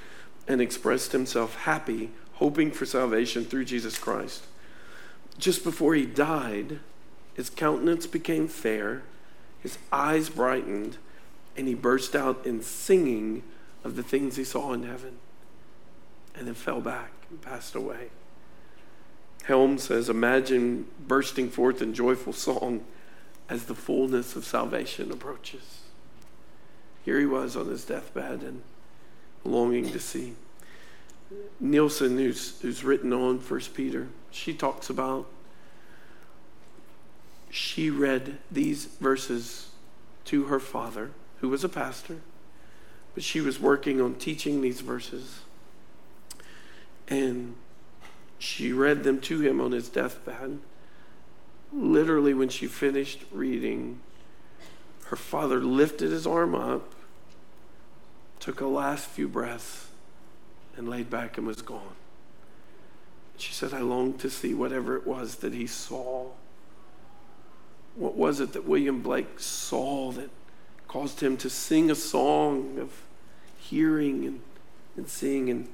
[0.48, 4.44] and expressed himself happy, hoping for salvation through Jesus Christ.
[5.38, 6.80] Just before he died,
[7.34, 9.02] his countenance became fair
[9.66, 10.96] his eyes brightened,
[11.56, 13.42] and he burst out in singing
[13.82, 15.18] of the things he saw in heaven,
[16.36, 18.10] and then fell back and passed away.
[19.42, 22.84] Helm says, Imagine bursting forth in joyful song
[23.48, 25.80] as the fullness of salvation approaches.
[27.04, 28.62] Here he was on his deathbed and
[29.44, 30.34] longing to see.
[31.60, 35.26] Nielsen, who's, who's written on First Peter, she talks about
[37.50, 39.70] she read these verses
[40.26, 42.18] to her father, who was a pastor,
[43.14, 45.40] but she was working on teaching these verses.
[47.08, 47.54] And
[48.38, 50.58] she read them to him on his deathbed.
[51.72, 54.00] Literally, when she finished reading,
[55.06, 56.94] her father lifted his arm up,
[58.40, 59.88] took a last few breaths,
[60.76, 61.96] and laid back and was gone.
[63.36, 66.30] She said, I longed to see whatever it was that he saw
[67.96, 70.30] what was it that William Blake saw that
[70.86, 72.92] caused him to sing a song of
[73.58, 74.40] hearing and,
[74.96, 75.50] and seeing?
[75.50, 75.68] And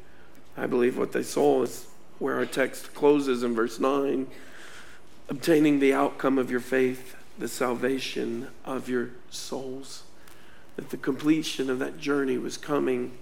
[0.57, 1.89] I believe what they saw is
[2.19, 4.29] where our text closes in verse 9
[5.33, 10.03] obtaining the outcome of your faith, the salvation of your souls.
[10.77, 13.17] That the completion of that journey was coming.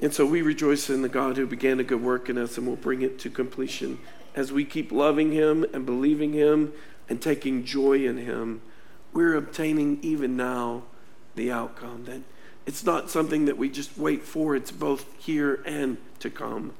[0.00, 2.66] And so we rejoice in the God who began a good work in us and
[2.66, 4.00] will bring it to completion
[4.34, 6.72] as we keep loving Him and believing Him
[7.08, 8.60] and taking joy in Him,
[9.12, 10.82] we're obtaining even now
[11.36, 12.04] the outcome.
[12.06, 12.22] That
[12.66, 16.72] it's not something that we just wait for, it's both here and to come.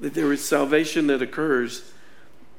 [0.00, 1.92] That there is salvation that occurs,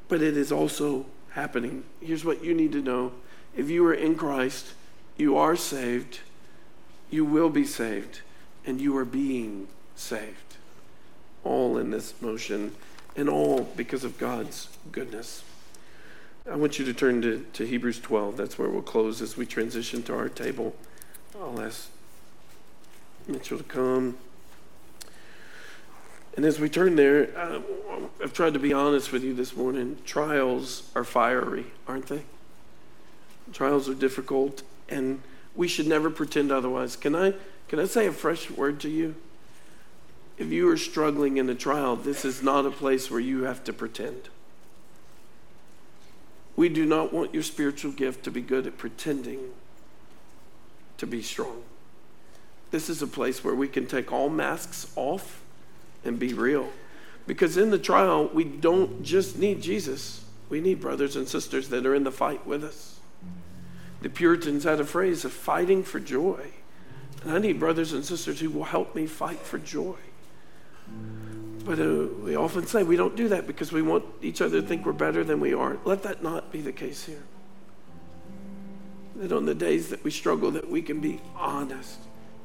[0.08, 1.84] but it is also happening.
[2.00, 3.12] Here's what you need to know
[3.56, 4.74] if you are in Christ,
[5.18, 6.20] you are saved,
[7.10, 8.22] you will be saved,
[8.66, 10.56] and you are being saved.
[11.44, 12.76] All in this motion,
[13.16, 15.44] and all because of God's goodness.
[16.50, 18.38] I want you to turn to, to Hebrews 12.
[18.38, 20.76] That's where we'll close as we transition to our table.
[21.40, 21.90] I'll ask
[23.28, 24.18] Mitchell to come.
[26.36, 27.60] And as we turn there, uh,
[28.24, 29.98] I've tried to be honest with you this morning.
[30.06, 32.24] Trials are fiery, aren't they?
[33.52, 35.22] Trials are difficult, and
[35.56, 36.96] we should never pretend otherwise.
[36.96, 37.34] Can I,
[37.68, 39.16] can I say a fresh word to you?
[40.38, 43.64] If you are struggling in a trial, this is not a place where you have
[43.66, 44.30] to pretend.
[46.56, 49.40] We do not want your spiritual gift to be good at pretending
[50.98, 51.64] to be strong.
[52.72, 55.42] This is a place where we can take all masks off
[56.04, 56.70] and be real.
[57.28, 61.86] Because in the trial, we don't just need Jesus, we need brothers and sisters that
[61.86, 63.00] are in the fight with us.
[64.02, 66.52] The Puritans had a phrase of fighting for joy.
[67.24, 69.96] And I need brothers and sisters who will help me fight for joy.
[71.64, 74.68] But uh, we often say we don't do that because we want each other to
[74.68, 75.78] think we're better than we are.
[75.86, 77.22] Let that not be the case here.
[79.18, 82.00] That on the days that we struggle, that we can be honest.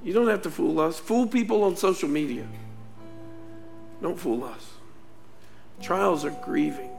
[0.04, 0.98] You don't have to fool us.
[0.98, 2.46] Fool people on social media.
[4.02, 4.72] Don't fool us.
[5.82, 6.90] Trials are grieving.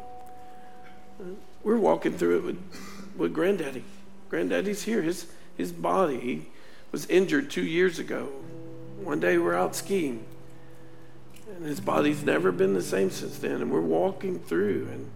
[1.63, 2.59] We're walking through it with,
[3.15, 3.83] with Granddaddy.
[4.29, 5.01] Granddaddy's here.
[5.01, 5.27] His,
[5.57, 6.45] his body, he
[6.91, 8.29] was injured two years ago.
[9.03, 10.25] One day we're out skiing,
[11.55, 13.61] and his body's never been the same since then.
[13.61, 15.11] And we're walking through, and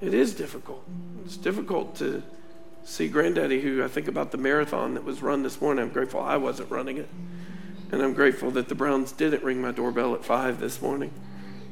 [0.00, 0.84] it is difficult.
[1.24, 2.22] It's difficult to
[2.84, 5.84] see Granddaddy, who I think about the marathon that was run this morning.
[5.84, 7.08] I'm grateful I wasn't running it.
[7.94, 11.12] And I'm grateful that the Browns didn't ring my doorbell at 5 this morning.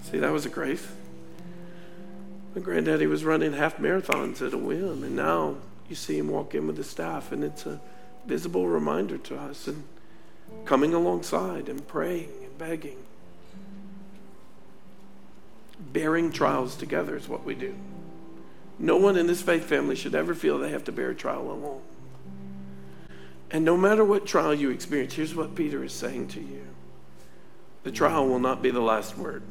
[0.05, 0.87] See, that was a grace.
[2.55, 5.57] My granddaddy was running half marathons at a whim, and now
[5.89, 7.81] you see him walk in with the staff, and it's a
[8.25, 9.83] visible reminder to us and
[10.64, 12.99] coming alongside and praying and begging.
[15.93, 17.75] Bearing trials together is what we do.
[18.79, 21.51] No one in this faith family should ever feel they have to bear a trial
[21.51, 21.83] alone.
[23.53, 26.67] And no matter what trial you experience, here's what Peter is saying to you
[27.85, 29.43] the trial will not be the last word.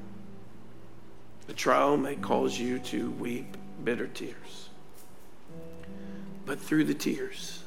[1.48, 4.70] The trial may cause you to weep bitter tears.
[6.46, 7.62] But through the tears,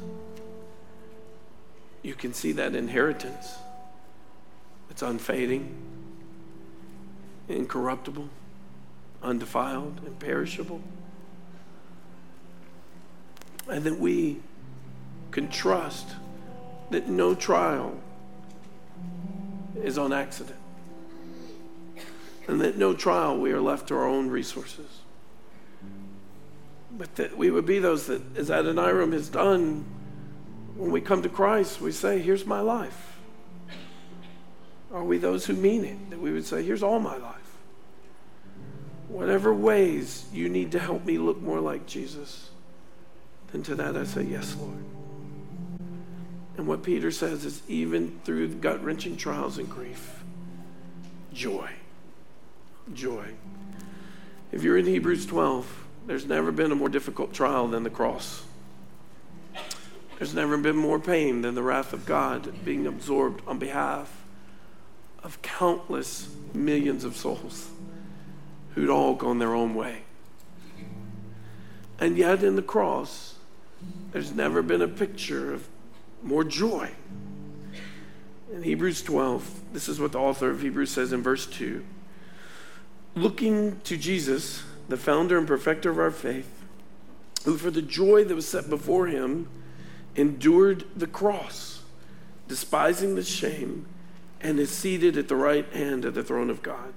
[2.03, 3.57] you can see that inheritance.
[4.91, 5.74] It's unfading,
[7.49, 8.28] incorruptible,
[9.22, 10.80] undefiled, imperishable.
[13.68, 14.41] And that we
[15.30, 16.14] can trust
[16.91, 17.99] that no trial
[19.82, 20.59] is on accident.
[22.47, 24.87] And that no trial we are left to our own resources.
[26.97, 29.85] But that we would be those that, as Adoniram has done,
[30.76, 33.18] when we come to Christ, we say, Here's my life.
[34.93, 36.11] Are we those who mean it?
[36.11, 37.35] That we would say, Here's all my life.
[39.09, 42.51] Whatever ways you need to help me look more like Jesus,
[43.53, 44.93] then to that I say, Yes, Lord.
[46.57, 50.22] And what Peter says is even through gut wrenching trials and grief,
[51.32, 51.70] joy.
[52.92, 53.34] Joy.
[54.52, 58.44] If you're in Hebrews 12, there's never been a more difficult trial than the cross.
[60.18, 64.24] There's never been more pain than the wrath of God being absorbed on behalf
[65.24, 67.68] of countless millions of souls
[68.74, 70.02] who'd all gone their own way.
[71.98, 73.36] And yet, in the cross,
[74.12, 75.66] there's never been a picture of
[76.24, 76.90] more joy.
[78.52, 81.84] In Hebrews 12, this is what the author of Hebrews says in verse 2
[83.14, 86.64] Looking to Jesus, the founder and perfecter of our faith,
[87.44, 89.48] who for the joy that was set before him
[90.16, 91.82] endured the cross,
[92.48, 93.86] despising the shame,
[94.40, 96.94] and is seated at the right hand of the throne of God.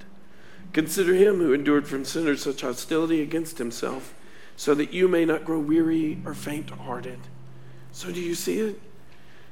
[0.73, 4.13] Consider him who endured from sinners such hostility against himself,
[4.55, 7.19] so that you may not grow weary or faint hearted.
[7.91, 8.82] So, do you see it?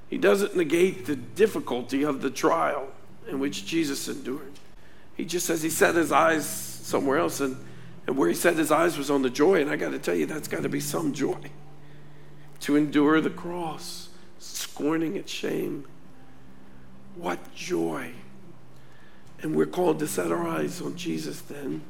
[0.09, 2.89] He doesn't negate the difficulty of the trial
[3.27, 4.53] in which Jesus endured.
[5.15, 7.57] He just says he set his eyes somewhere else, and,
[8.05, 9.61] and where he set his eyes was on the joy.
[9.61, 11.49] And I got to tell you, that's got to be some joy
[12.61, 15.85] to endure the cross, scorning its shame.
[17.15, 18.11] What joy!
[19.41, 21.81] And we're called to set our eyes on Jesus then,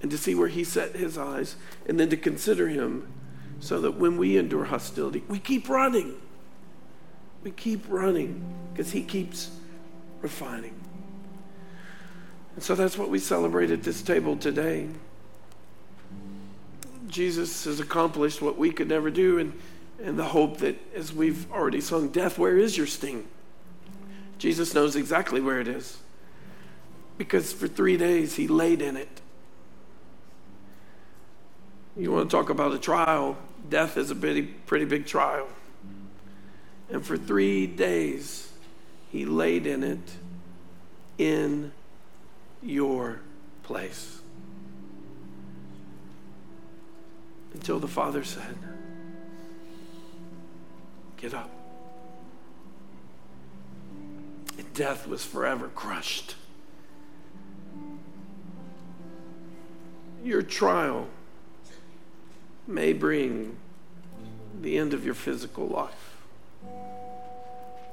[0.00, 1.56] and to see where he set his eyes,
[1.86, 3.12] and then to consider him
[3.60, 6.14] so that when we endure hostility, we keep running.
[7.42, 9.50] We keep running because He keeps
[10.20, 10.74] refining.
[12.54, 14.88] And so that's what we celebrate at this table today.
[17.08, 19.52] Jesus has accomplished what we could never do, and,
[20.02, 23.26] and the hope that, as we've already sung, Death, where is your sting?
[24.38, 25.98] Jesus knows exactly where it is
[27.18, 29.20] because for three days he laid in it.
[31.96, 33.36] You want to talk about a trial?
[33.68, 35.46] Death is a pretty, pretty big trial.
[36.92, 38.52] And for three days,
[39.10, 40.10] he laid in it
[41.16, 41.72] in
[42.62, 43.22] your
[43.62, 44.20] place.
[47.54, 48.58] Until the Father said,
[51.16, 51.50] Get up.
[54.58, 56.34] And death was forever crushed.
[60.22, 61.06] Your trial
[62.66, 63.56] may bring
[64.60, 66.11] the end of your physical life.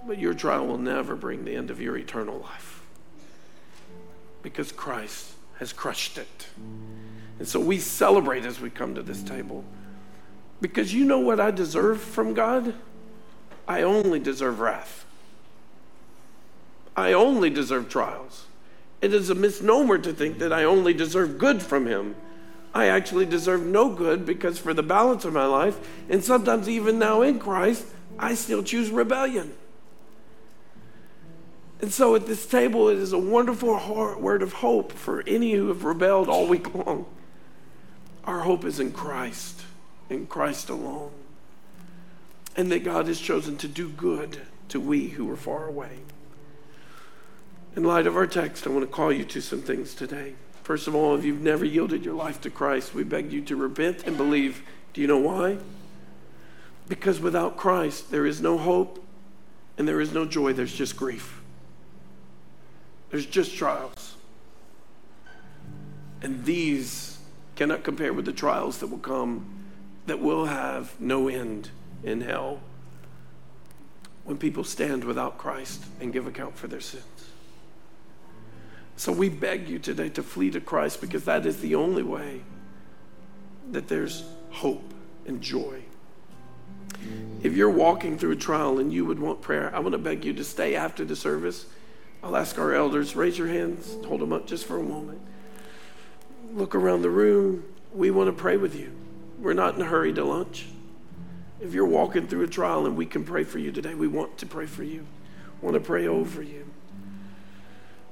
[0.05, 2.81] But your trial will never bring the end of your eternal life
[4.41, 6.47] because Christ has crushed it.
[7.37, 9.63] And so we celebrate as we come to this table
[10.61, 12.73] because you know what I deserve from God?
[13.67, 15.05] I only deserve wrath.
[16.95, 18.45] I only deserve trials.
[19.01, 22.15] It is a misnomer to think that I only deserve good from Him.
[22.73, 25.79] I actually deserve no good because for the balance of my life,
[26.09, 27.85] and sometimes even now in Christ,
[28.17, 29.53] I still choose rebellion.
[31.81, 33.73] And so at this table, it is a wonderful
[34.19, 37.05] word of hope for any who have rebelled all week long.
[38.25, 39.61] Our hope is in Christ,
[40.09, 41.11] in Christ alone.
[42.55, 45.99] And that God has chosen to do good to we who are far away.
[47.75, 50.33] In light of our text, I want to call you to some things today.
[50.63, 53.55] First of all, if you've never yielded your life to Christ, we beg you to
[53.55, 54.63] repent and believe.
[54.93, 55.57] Do you know why?
[56.89, 59.03] Because without Christ, there is no hope
[59.77, 61.38] and there is no joy, there's just grief.
[63.09, 64.15] There's just trials.
[66.21, 67.17] And these
[67.55, 69.59] cannot compare with the trials that will come
[70.05, 71.69] that will have no end
[72.03, 72.59] in hell
[74.23, 77.03] when people stand without Christ and give account for their sins.
[78.95, 82.41] So we beg you today to flee to Christ because that is the only way
[83.71, 84.93] that there's hope
[85.25, 85.83] and joy.
[87.43, 90.25] If you're walking through a trial and you would want prayer, I want to beg
[90.25, 91.65] you to stay after the service.
[92.21, 95.21] I'll ask our elders, raise your hands, hold them up just for a moment.
[96.53, 97.63] Look around the room.
[97.93, 98.91] We want to pray with you.
[99.39, 100.67] We're not in a hurry to lunch.
[101.61, 104.37] If you're walking through a trial and we can pray for you today, we want
[104.39, 105.05] to pray for you.
[105.61, 106.65] want to pray over you.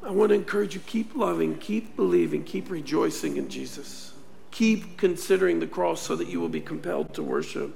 [0.03, 4.13] I want to encourage you keep loving, keep believing, keep rejoicing in Jesus.
[4.51, 7.75] Keep considering the cross so that you will be compelled to worship.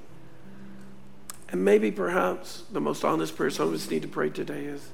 [1.50, 4.90] And maybe perhaps the most honest prayer some of us need to pray today is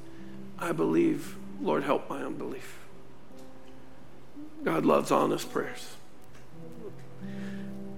[0.59, 2.79] I believe, Lord, help my unbelief.
[4.63, 5.95] God loves honest prayers.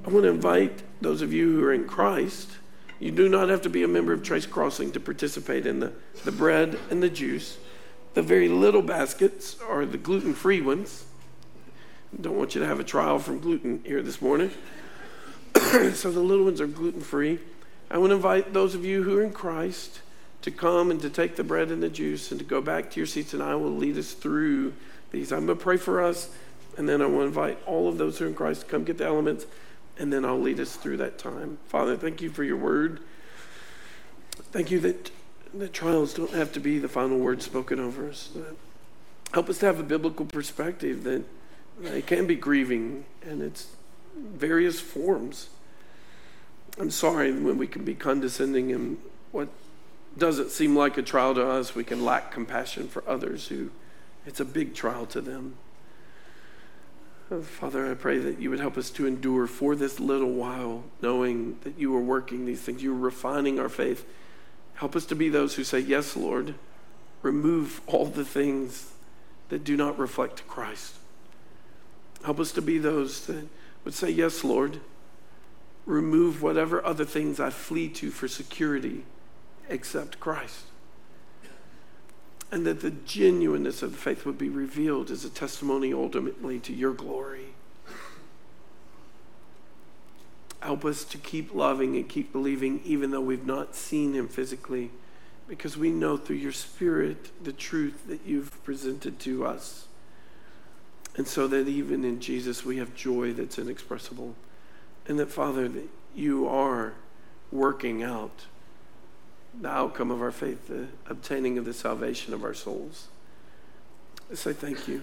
[0.06, 2.50] I want to invite those of you who are in Christ.
[3.00, 5.94] You do not have to be a member of Trace Crossing to participate in the,
[6.26, 7.58] the bread and the juice.
[8.14, 11.06] The very little baskets are the gluten free ones.
[12.20, 14.52] Don't want you to have a trial from gluten here this morning.
[15.94, 17.40] so the little ones are gluten free.
[17.90, 20.02] I want to invite those of you who are in Christ
[20.42, 23.00] to come and to take the bread and the juice and to go back to
[23.00, 24.74] your seats, and I will lead us through
[25.12, 25.32] these.
[25.32, 26.30] I'm going to pray for us,
[26.78, 28.98] and then I will invite all of those who are in Christ to come get
[28.98, 29.46] the elements,
[29.98, 31.58] and then I'll lead us through that time.
[31.68, 33.00] Father, thank you for your word.
[34.52, 35.12] Thank you that
[35.54, 38.30] that trials don't have to be the final word spoken over us.
[39.34, 41.24] help us to have a biblical perspective that
[41.84, 43.68] it can be grieving and it's
[44.16, 45.50] various forms.
[46.80, 48.98] I'm sorry when we can be condescending and
[49.32, 49.50] what
[50.18, 53.72] doesn't seem like a trial to us, we can lack compassion for others who
[54.26, 55.56] it's a big trial to them.
[57.44, 61.60] Father, I pray that you would help us to endure for this little while, knowing
[61.62, 62.82] that you are working these things.
[62.82, 64.06] You are refining our faith
[64.80, 66.56] Help us to be those who say, Yes, Lord.
[67.22, 68.94] Remove all the things
[69.50, 70.96] that do not reflect Christ.
[72.24, 73.46] Help us to be those that
[73.84, 74.80] would say, Yes, Lord.
[75.86, 79.04] Remove whatever other things I flee to for security
[79.70, 80.66] except Christ.
[82.52, 86.74] And that the genuineness of the faith would be revealed as a testimony ultimately to
[86.74, 87.54] your glory.
[90.60, 94.92] Help us to keep loving and keep believing, even though we've not seen him physically,
[95.48, 99.88] because we know through your Spirit the truth that you've presented to us.
[101.16, 104.36] And so that even in Jesus we have joy that's inexpressible.
[105.08, 106.94] And that, Father, that you are
[107.52, 108.46] working out
[109.60, 113.08] the outcome of our faith, the obtaining of the salvation of our souls.
[114.32, 115.02] I say thank you.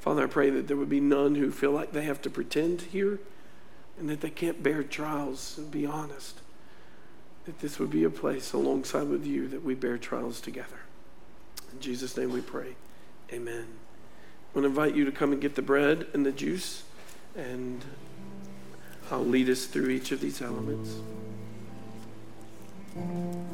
[0.00, 2.82] Father, I pray that there would be none who feel like they have to pretend
[2.82, 3.18] here
[3.98, 6.40] and that they can't bear trials and be honest.
[7.44, 10.80] That this would be a place alongside with you that we bear trials together.
[11.72, 12.76] In Jesus' name we pray.
[13.32, 13.66] Amen.
[13.66, 16.82] I want to invite you to come and get the bread and the juice,
[17.36, 17.84] and
[19.10, 20.96] I'll lead us through each of these elements.